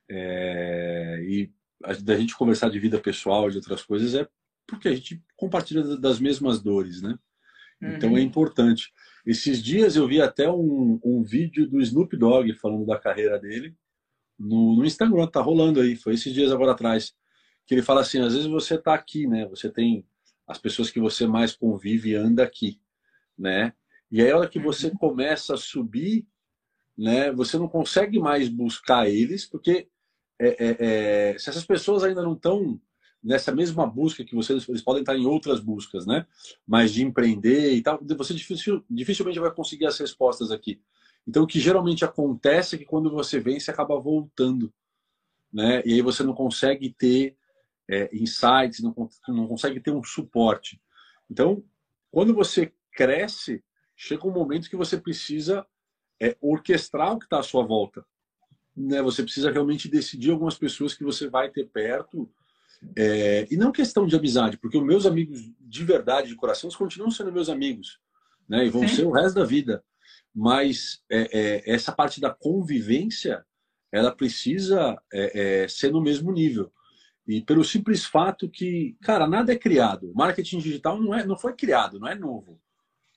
[0.09, 1.51] É, e
[1.83, 4.27] a, da gente conversar de vida pessoal, de outras coisas, é
[4.67, 7.17] porque a gente compartilha das mesmas dores, né?
[7.81, 8.17] Então uhum.
[8.17, 8.93] é importante.
[9.25, 13.75] Esses dias eu vi até um, um vídeo do Snoop Dogg falando da carreira dele
[14.37, 17.13] no, no Instagram, tá rolando aí, foi esses dias agora atrás,
[17.65, 19.47] que ele fala assim, às vezes você tá aqui, né?
[19.47, 20.05] Você tem
[20.47, 22.79] as pessoas que você mais convive e anda aqui,
[23.37, 23.73] né?
[24.11, 24.97] E aí a hora que você uhum.
[24.97, 26.27] começa a subir,
[26.97, 27.31] né?
[27.31, 29.87] Você não consegue mais buscar eles, porque
[30.39, 32.79] é, é, é, se essas pessoas ainda não estão
[33.23, 36.27] nessa mesma busca que vocês, eles podem estar em outras buscas, né?
[36.67, 40.81] Mas de empreender e tal, você dificil, dificilmente vai conseguir as respostas aqui.
[41.25, 44.73] Então, o que geralmente acontece é que quando você vem, você acaba voltando.
[45.51, 45.81] Né?
[45.85, 47.37] E aí você não consegue ter
[47.89, 50.81] é, insights, não, não consegue ter um suporte.
[51.29, 51.63] Então,
[52.11, 53.63] quando você cresce,
[53.95, 55.65] chega um momento que você precisa
[56.23, 58.05] é, orquestrar o que está à sua volta.
[58.75, 59.01] Né?
[59.01, 62.29] Você precisa realmente decidir algumas pessoas que você vai ter perto.
[62.95, 67.11] É, e não questão de amizade, porque os meus amigos de verdade, de coração, continuam
[67.11, 67.99] sendo meus amigos.
[68.47, 68.65] Né?
[68.65, 68.95] E vão Sim.
[68.95, 69.83] ser o resto da vida
[70.33, 73.45] mas é, é, essa parte da convivência
[73.91, 76.73] ela precisa é, é, ser no mesmo nível.
[77.27, 80.11] E pelo simples fato que, cara, nada é criado.
[80.15, 82.59] Marketing digital não, é, não foi criado, não é novo.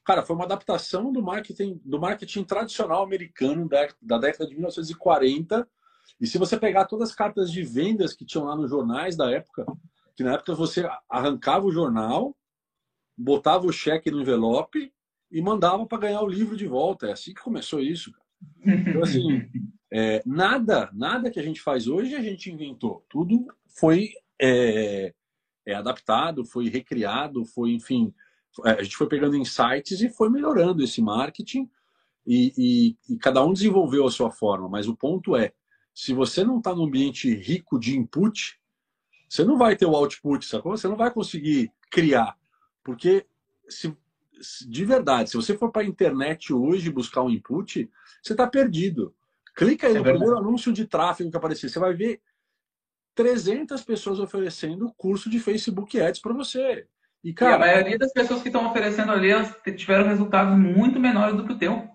[0.06, 5.68] Cara, foi uma adaptação do marketing, do marketing tradicional americano da, da década de 1940
[6.20, 9.28] E se você pegar todas as cartas de vendas que tinham lá nos jornais da
[9.28, 9.66] época,
[10.14, 12.36] que na época você arrancava o jornal,
[13.18, 14.92] botava o cheque no envelope
[15.28, 17.08] e mandava para ganhar o livro de volta.
[17.08, 18.14] É assim que começou isso.
[18.64, 19.50] Então, assim,
[19.92, 23.04] é, nada, nada que a gente faz hoje a gente inventou.
[23.08, 25.12] Tudo foi é,
[25.66, 28.14] é, adaptado, foi recriado, foi, enfim,
[28.64, 31.68] a gente foi pegando insights e foi melhorando esse marketing
[32.26, 32.52] e,
[33.08, 34.68] e, e cada um desenvolveu a sua forma.
[34.68, 35.52] Mas o ponto é,
[35.94, 38.60] se você não está num ambiente rico de input,
[39.28, 40.76] você não vai ter o output, sacou?
[40.76, 42.36] Você não vai conseguir criar.
[42.82, 43.26] Porque,
[43.68, 43.96] se,
[44.68, 47.90] de verdade, se você for para a internet hoje buscar um input,
[48.22, 49.14] você está perdido.
[49.54, 50.24] Clica aí é no verdade.
[50.24, 51.68] primeiro anúncio de tráfego que aparecer.
[51.68, 52.20] Você vai ver
[53.14, 56.86] 300 pessoas oferecendo curso de Facebook Ads para você.
[57.24, 61.00] E, cara, e a maioria das pessoas que estão oferecendo ali, elas tiveram resultados muito
[61.00, 61.88] menores do que o teu.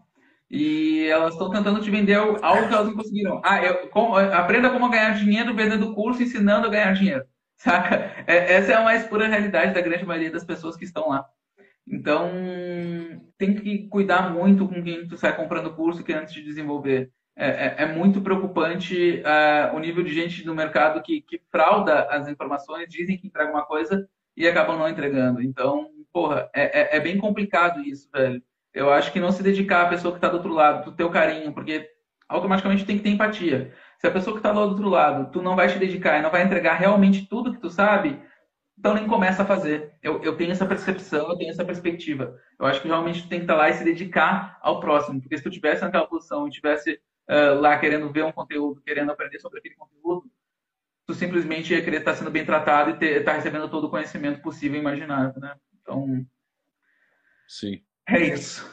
[0.49, 3.41] E elas estão tentando te vender algo que elas não conseguiram.
[3.43, 7.25] Ah, eu, com, aprenda como ganhar dinheiro vendendo curso, ensinando a ganhar dinheiro.
[7.55, 8.11] Saca?
[8.27, 11.25] É, essa é a mais pura realidade da grande maioria das pessoas que estão lá.
[11.87, 12.29] Então,
[13.37, 17.11] tem que cuidar muito com quem tu sai comprando curso que antes de desenvolver.
[17.35, 22.03] É, é, é muito preocupante uh, o nível de gente no mercado que, que frauda
[22.09, 24.05] as informações, dizem que entrega uma coisa
[24.35, 25.41] e acabam não entregando.
[25.41, 28.41] Então, porra, é, é, é bem complicado isso, velho.
[28.73, 31.09] Eu acho que não se dedicar à pessoa que está do outro lado, do teu
[31.09, 31.89] carinho, porque
[32.27, 33.73] automaticamente tem que ter empatia.
[33.99, 36.31] Se a pessoa que está do outro lado, tu não vai te dedicar e não
[36.31, 38.19] vai entregar realmente tudo que tu sabe,
[38.79, 39.93] então nem começa a fazer.
[40.01, 42.35] Eu, eu tenho essa percepção, eu tenho essa perspectiva.
[42.59, 45.21] Eu acho que realmente tu tem que estar tá lá e se dedicar ao próximo,
[45.21, 49.11] porque se tu tivesse naquela posição e tivesse uh, lá querendo ver um conteúdo, querendo
[49.11, 50.23] aprender sobre aquele conteúdo,
[51.11, 54.41] tu simplesmente ia querer estar sendo bem tratado e estar tá recebendo todo o conhecimento
[54.41, 55.55] possível e imaginável, né?
[55.81, 56.25] Então,
[57.47, 57.83] sim.
[58.07, 58.65] É isso.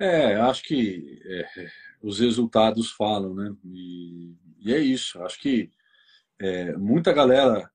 [0.00, 1.68] É, acho que é,
[2.00, 3.54] os resultados falam, né?
[3.64, 5.22] E, e é isso.
[5.22, 5.70] Acho que
[6.40, 7.70] é, muita galera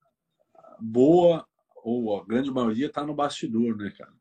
[0.80, 1.46] boa,
[1.84, 4.14] ou a grande maioria, está no bastidor, né, cara?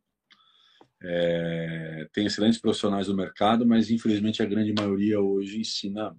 [1.04, 6.14] É, tem excelentes profissionais no mercado, mas infelizmente a grande maioria hoje ensina.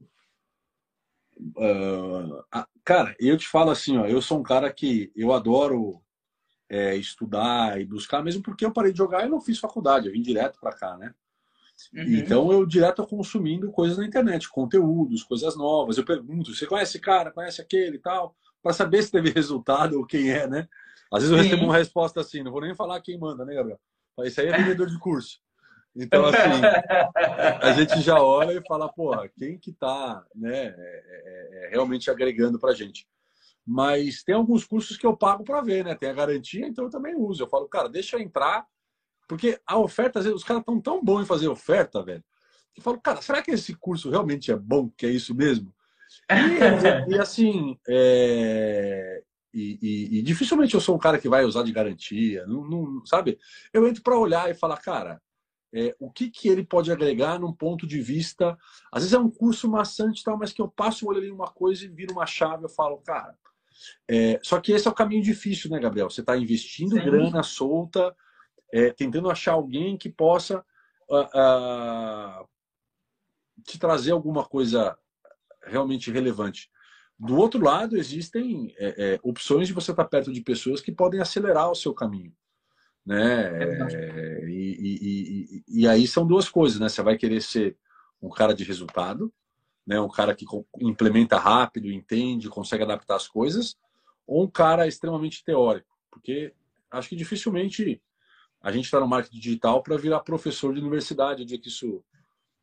[1.37, 2.43] Uh,
[2.83, 6.01] cara, eu te falo assim, ó, eu sou um cara que eu adoro
[6.69, 10.13] é, estudar e buscar, mesmo porque eu parei de jogar e não fiz faculdade, eu
[10.13, 11.13] vim direto para cá, né?
[11.93, 12.03] Uhum.
[12.15, 15.97] Então eu direto consumindo coisas na internet, conteúdos, coisas novas.
[15.97, 19.97] Eu pergunto, você conhece esse cara, conhece aquele e tal, para saber se teve resultado
[19.97, 20.67] ou quem é, né?
[21.11, 21.49] Às vezes eu Sim.
[21.49, 23.79] recebo uma resposta assim, não vou nem falar quem manda, né, Gabriel?
[24.19, 25.39] Isso aí é vendedor de curso.
[25.95, 26.61] Então, assim,
[27.61, 32.09] a gente já olha e fala, porra, quem que tá né, é, é, é realmente
[32.09, 33.07] agregando pra gente.
[33.65, 35.95] Mas tem alguns cursos que eu pago para ver, né?
[35.95, 37.43] Tem a garantia, então eu também uso.
[37.43, 38.65] Eu falo, cara, deixa eu entrar,
[39.27, 42.23] porque a oferta, às vezes, os caras estão tão bons em fazer oferta, velho.
[42.73, 45.73] Que eu falo, cara, será que esse curso realmente é bom, que é isso mesmo?
[47.09, 49.23] E, e assim, é...
[49.51, 53.05] e, e, e, dificilmente eu sou um cara que vai usar de garantia, não, não
[53.05, 53.39] sabe?
[53.73, 55.19] Eu entro para olhar e falar, cara,
[55.73, 58.57] é, o que, que ele pode agregar num ponto de vista.
[58.91, 61.31] Às vezes é um curso maçante e tal, mas que eu passo o olho em
[61.31, 63.35] uma coisa e viro uma chave, eu falo, cara,
[64.07, 66.09] é, só que esse é o caminho difícil, né, Gabriel?
[66.09, 67.03] Você está investindo Sim.
[67.03, 68.15] grana solta,
[68.71, 70.63] é, tentando achar alguém que possa
[71.09, 72.47] uh, uh,
[73.65, 74.97] te trazer alguma coisa
[75.63, 76.69] realmente relevante.
[77.17, 80.91] Do outro lado, existem é, é, opções de você estar tá perto de pessoas que
[80.91, 82.35] podem acelerar o seu caminho.
[83.05, 83.63] Né?
[83.63, 86.87] É, e, e, e, e, aí são duas coisas, né?
[86.87, 87.75] Você vai querer ser
[88.21, 89.31] um cara de resultado,
[89.85, 89.99] né?
[89.99, 90.45] um cara que
[90.79, 93.75] implementa rápido, entende, consegue adaptar as coisas,
[94.25, 96.53] ou um cara extremamente teórico, porque
[96.89, 98.01] acho que dificilmente
[98.61, 102.01] a gente está no marketing digital para virar professor de universidade, o dia que isso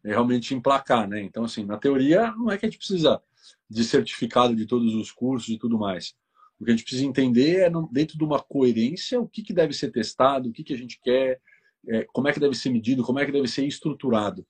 [0.03, 1.21] realmente emplacar, né?
[1.21, 3.23] Então, assim, na teoria, não é que a gente precisa
[3.69, 6.15] de certificado de todos os cursos e tudo mais.
[6.61, 9.73] O que a gente precisa entender é, dentro de uma coerência, o que, que deve
[9.73, 11.41] ser testado, o que, que a gente quer,
[11.89, 14.47] é, como é que deve ser medido, como é que deve ser estruturado.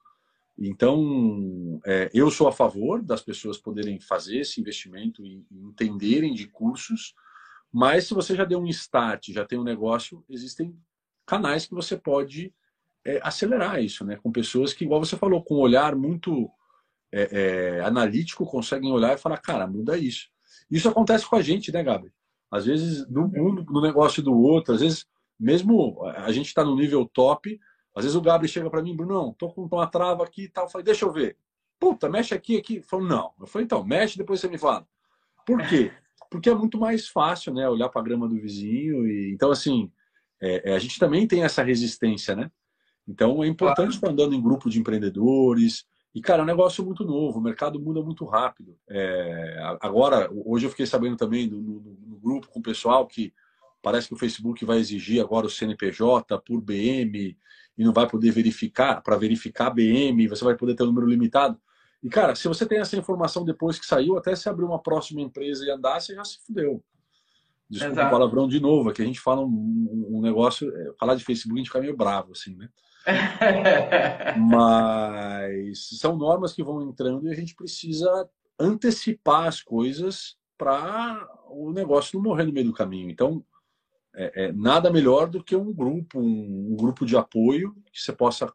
[0.59, 6.47] Então, é, eu sou a favor das pessoas poderem fazer esse investimento e entenderem de
[6.49, 7.15] cursos,
[7.73, 10.77] mas se você já deu um start, já tem um negócio, existem
[11.25, 12.53] canais que você pode
[13.05, 14.17] é, acelerar isso, né?
[14.17, 16.51] Com pessoas que, igual você falou, com um olhar muito
[17.13, 20.29] é, é analítico, conseguem olhar e falar, cara, muda isso.
[20.71, 22.13] Isso acontece com a gente, né, Gabi?
[22.51, 25.07] Às vezes, no, no negócio do outro, às vezes,
[25.39, 27.59] mesmo a gente está no nível top,
[27.95, 30.65] às vezes o Gabriel chega para mim, Bruno, tô com uma trava aqui e tal.
[30.65, 31.37] Eu falei, deixa eu ver.
[31.79, 32.77] Puta, mexe aqui, aqui.
[32.77, 33.33] Eu falei, não.
[33.41, 34.87] Eu falei, então, mexe, depois você me fala.
[35.47, 35.93] Por quê?
[36.31, 37.69] Porque é muito mais fácil, né?
[37.69, 39.07] Olhar para a grama do vizinho.
[39.07, 39.91] e Então, assim,
[40.41, 42.51] é, é, a gente também tem essa resistência, né?
[43.09, 45.85] Então, é importante estar andando em grupo de empreendedores,
[46.15, 48.77] E, cara, é um negócio muito novo, o mercado muda muito rápido.
[48.89, 53.33] É, agora, hoje eu fiquei sabendo também no, no, no, grupo com o pessoal que
[53.81, 57.37] parece que o Facebook vai exigir agora o CNPJ por BM
[57.79, 61.61] e não vai poder verificar, para verificar BM, você vai poder ter um número limitado.
[62.03, 65.21] E, cara, se você tem essa informação depois que saiu, até se abrir uma próxima
[65.21, 66.83] empresa e andar, você já se fudeu.
[67.69, 68.09] Desculpa Exato.
[68.09, 71.55] o palavrão de novo, aqui a gente fala um, um negócio, é, falar de Facebook
[71.55, 72.69] a gente fica meio bravo, assim, né?
[74.39, 78.29] Mas são normas que vão entrando e a gente precisa
[78.59, 83.11] antecipar as coisas para o negócio não morrer no meio do caminho.
[83.11, 83.45] Então,
[84.15, 88.13] é, é, nada melhor do que um grupo, um, um, grupo de apoio que você
[88.13, 88.53] possa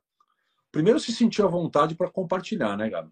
[0.72, 3.12] primeiro se sentir à vontade para compartilhar, né, Gabi?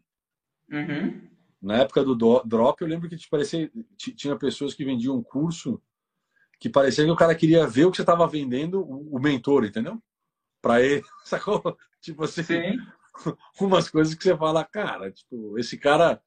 [0.71, 1.21] Uhum.
[1.61, 5.81] Na época do drop, eu lembro que te parecia, tinha pessoas que vendiam um curso
[6.59, 10.01] que parecia que o cara queria ver o que você estava vendendo, o mentor, entendeu?
[10.64, 11.78] Para ele, sacou?
[12.01, 12.78] Tipo assim, Sim.
[13.59, 16.22] umas coisas que você fala, cara, tipo, esse cara,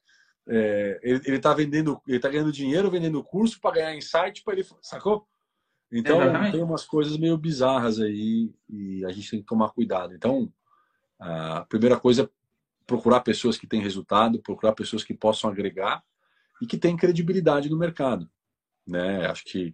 [0.47, 4.53] é, ele, ele tá vendendo, ele tá ganhando dinheiro vendendo curso para ganhar insight para
[4.53, 5.27] ele, sacou?
[5.91, 6.51] Então Exatamente.
[6.51, 10.13] tem umas coisas meio bizarras aí e a gente tem que tomar cuidado.
[10.13, 10.51] Então,
[11.19, 12.29] a primeira coisa é
[12.85, 16.03] procurar pessoas que têm resultado, procurar pessoas que possam agregar
[16.61, 18.29] e que têm credibilidade no mercado.
[18.85, 19.25] Né?
[19.25, 19.73] Acho que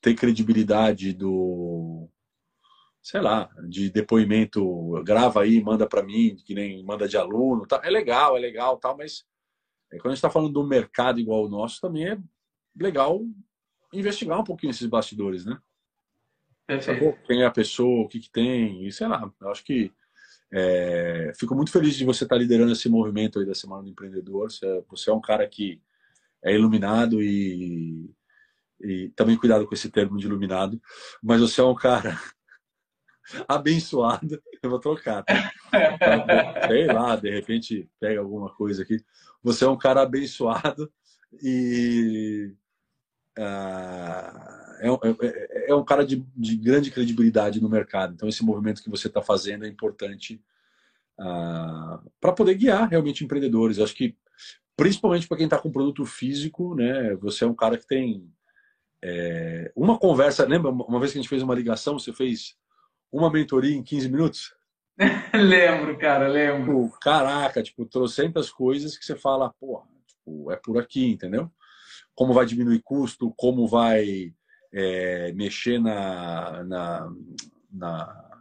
[0.00, 2.08] ter credibilidade do
[3.04, 7.78] sei lá, de depoimento, grava aí, manda para mim, que nem manda de aluno, tá?
[7.84, 9.26] é legal, é legal, tal, mas
[9.92, 12.18] é, quando a gente está falando do mercado igual o nosso, também é
[12.74, 13.20] legal
[13.92, 15.60] investigar um pouquinho esses bastidores, né?
[16.66, 17.18] Perfeito.
[17.26, 19.92] Quem é a pessoa, o que, que tem, e sei lá, eu acho que
[20.50, 23.90] é, fico muito feliz de você estar tá liderando esse movimento aí da Semana do
[23.90, 24.50] Empreendedor.
[24.50, 25.78] Você, você é um cara que
[26.42, 28.10] é iluminado e
[28.80, 30.80] e também cuidado com esse termo de iluminado,
[31.22, 32.18] mas você é um cara
[33.48, 34.42] abençoado.
[34.62, 35.52] Eu vou trocar, tá?
[36.68, 39.04] Sei lá, de repente pega alguma coisa aqui.
[39.42, 40.90] Você é um cara abençoado
[41.42, 42.52] e
[43.38, 48.14] uh, é, é, é, um cara de, de, grande credibilidade no mercado.
[48.14, 50.42] Então, esse movimento que você está fazendo é importante
[51.18, 53.78] uh, para poder guiar realmente empreendedores.
[53.78, 54.16] Eu acho que,
[54.76, 57.14] principalmente para quem está com produto físico, né?
[57.16, 58.30] Você é um cara que tem
[59.02, 62.56] é, uma conversa, lembra uma vez que a gente fez uma ligação, você fez
[63.18, 64.54] uma mentoria em 15 minutos?
[65.34, 66.84] lembro, cara, lembro.
[66.84, 71.50] Tipo, caraca, tipo, trocentas coisas que você fala, porra, tipo, é por aqui, entendeu?
[72.14, 74.32] Como vai diminuir custo, como vai
[74.72, 77.12] é, mexer na, na,
[77.72, 78.40] na,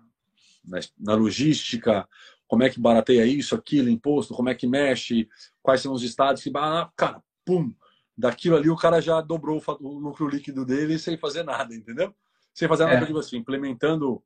[1.00, 2.08] na, logística,
[2.48, 5.28] como é que barateia isso, aquilo, imposto, como é que mexe,
[5.62, 6.52] quais são os estados que.
[6.96, 7.74] Cara, pum!
[8.18, 12.14] daquilo ali o cara já dobrou o lucro líquido dele sem fazer nada, entendeu?
[12.54, 13.06] Sem fazer nada, é.
[13.06, 14.24] tipo assim, implementando.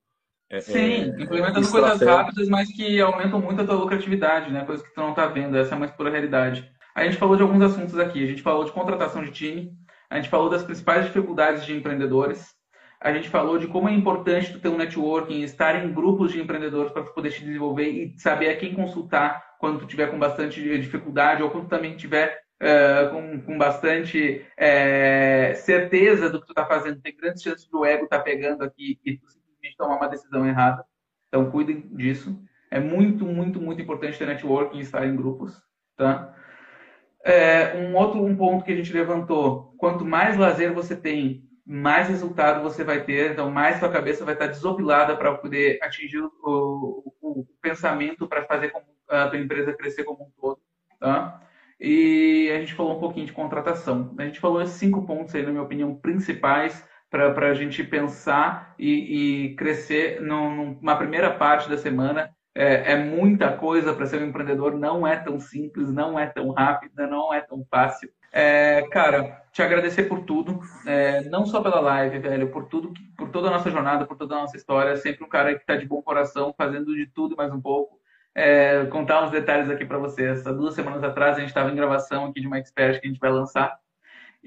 [0.50, 4.64] É, Sim, é, implementando coisas rápidas, mas que aumentam muito a tua lucratividade, né?
[4.64, 6.72] Coisa que tu não tá vendo, essa é a mais pura realidade.
[6.96, 9.72] A gente falou de alguns assuntos aqui, a gente falou de contratação de time,
[10.10, 12.56] a gente falou das principais dificuldades de empreendedores,
[13.00, 16.42] a gente falou de como é importante tu ter um networking, estar em grupos de
[16.42, 20.62] empreendedores para poder te desenvolver e saber a quem consultar quando tu tiver com bastante
[20.80, 26.66] dificuldade ou quando também tiver uh, com, com, bastante uh, certeza do que tu está
[26.66, 29.37] fazendo, tem grandes chances do ego estar tá pegando aqui e tu
[29.68, 30.86] simplesmente tomar uma decisão errada.
[31.28, 32.42] Então, cuidem disso.
[32.72, 35.62] É muito, muito, muito importante ter networking e estar em grupos.
[35.96, 36.34] Tá?
[37.24, 42.08] É, um outro um ponto que a gente levantou: quanto mais lazer você tem, mais
[42.08, 46.32] resultado você vai ter, então mais sua cabeça vai estar desopilada para poder atingir o,
[46.44, 48.72] o, o pensamento para fazer
[49.10, 50.60] a tua empresa crescer como um todo.
[51.00, 51.42] Tá?
[51.80, 54.14] E a gente falou um pouquinho de contratação.
[54.18, 58.74] A gente falou esses cinco pontos aí, na minha opinião, principais para a gente pensar
[58.78, 62.30] e, e crescer numa primeira parte da semana.
[62.56, 66.50] É, é muita coisa para ser um empreendedor, não é tão simples, não é tão
[66.52, 68.10] rápida, não é tão fácil.
[68.34, 73.30] É, cara, te agradecer por tudo, é, não só pela live, velho, por tudo, por
[73.30, 74.96] toda a nossa jornada, por toda a nossa história.
[74.98, 77.98] Sempre um cara que está de bom coração, fazendo de tudo mais um pouco
[78.38, 80.46] é, contar uns detalhes aqui para vocês.
[80.46, 83.10] Há duas semanas atrás a gente estava em gravação aqui de uma expert que a
[83.10, 83.76] gente vai lançar.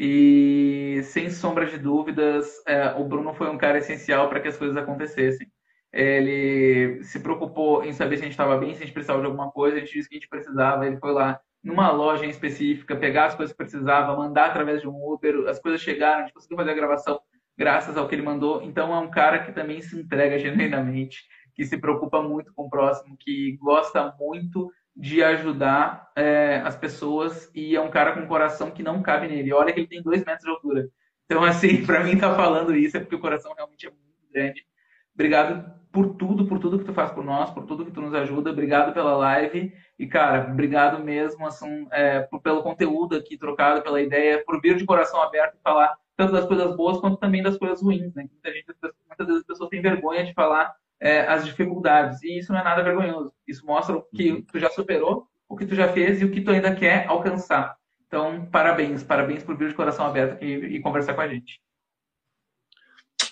[0.03, 4.57] E sem sombra de dúvidas, é, o Bruno foi um cara essencial para que as
[4.57, 5.47] coisas acontecessem.
[5.93, 9.27] Ele se preocupou em saber se a gente estava bem, se a gente precisava de
[9.27, 10.87] alguma coisa, a gente disse que a gente precisava.
[10.87, 14.89] Ele foi lá numa loja em específica, pegar as coisas que precisava, mandar através de
[14.89, 17.21] um Uber, as coisas chegaram, a gente conseguiu fazer a gravação
[17.59, 18.63] graças ao que ele mandou.
[18.63, 22.71] Então é um cara que também se entrega genuinamente que se preocupa muito com o
[22.71, 28.27] próximo, que gosta muito de ajudar é, as pessoas e é um cara com um
[28.27, 29.53] coração que não cabe nele.
[29.53, 30.89] Olha que ele tem dois metros de altura.
[31.25, 34.67] Então, assim, para mim tá falando isso é porque o coração realmente é muito grande.
[35.15, 38.15] Obrigado por tudo, por tudo que tu faz por nós, por tudo que tu nos
[38.15, 38.51] ajuda.
[38.51, 39.73] Obrigado pela live.
[39.99, 44.85] E, cara, obrigado mesmo assim, é, pelo conteúdo aqui trocado, pela ideia, por vir de
[44.85, 48.15] coração aberto e falar tanto das coisas boas quanto também das coisas ruins.
[48.15, 48.29] Né?
[48.31, 48.67] Muita gente,
[49.09, 52.23] muitas vezes as pessoas têm vergonha de falar é, as dificuldades.
[52.23, 53.33] E isso não é nada vergonhoso.
[53.47, 54.43] Isso mostra o que uhum.
[54.43, 57.77] tu já superou, o que tu já fez e o que tu ainda quer alcançar.
[58.07, 61.61] Então, parabéns, parabéns por vir de coração aberto aqui e conversar com a gente.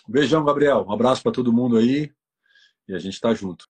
[0.09, 0.87] Beijão, Gabriel.
[0.89, 2.11] Um abraço para todo mundo aí
[2.89, 3.69] e a gente está junto.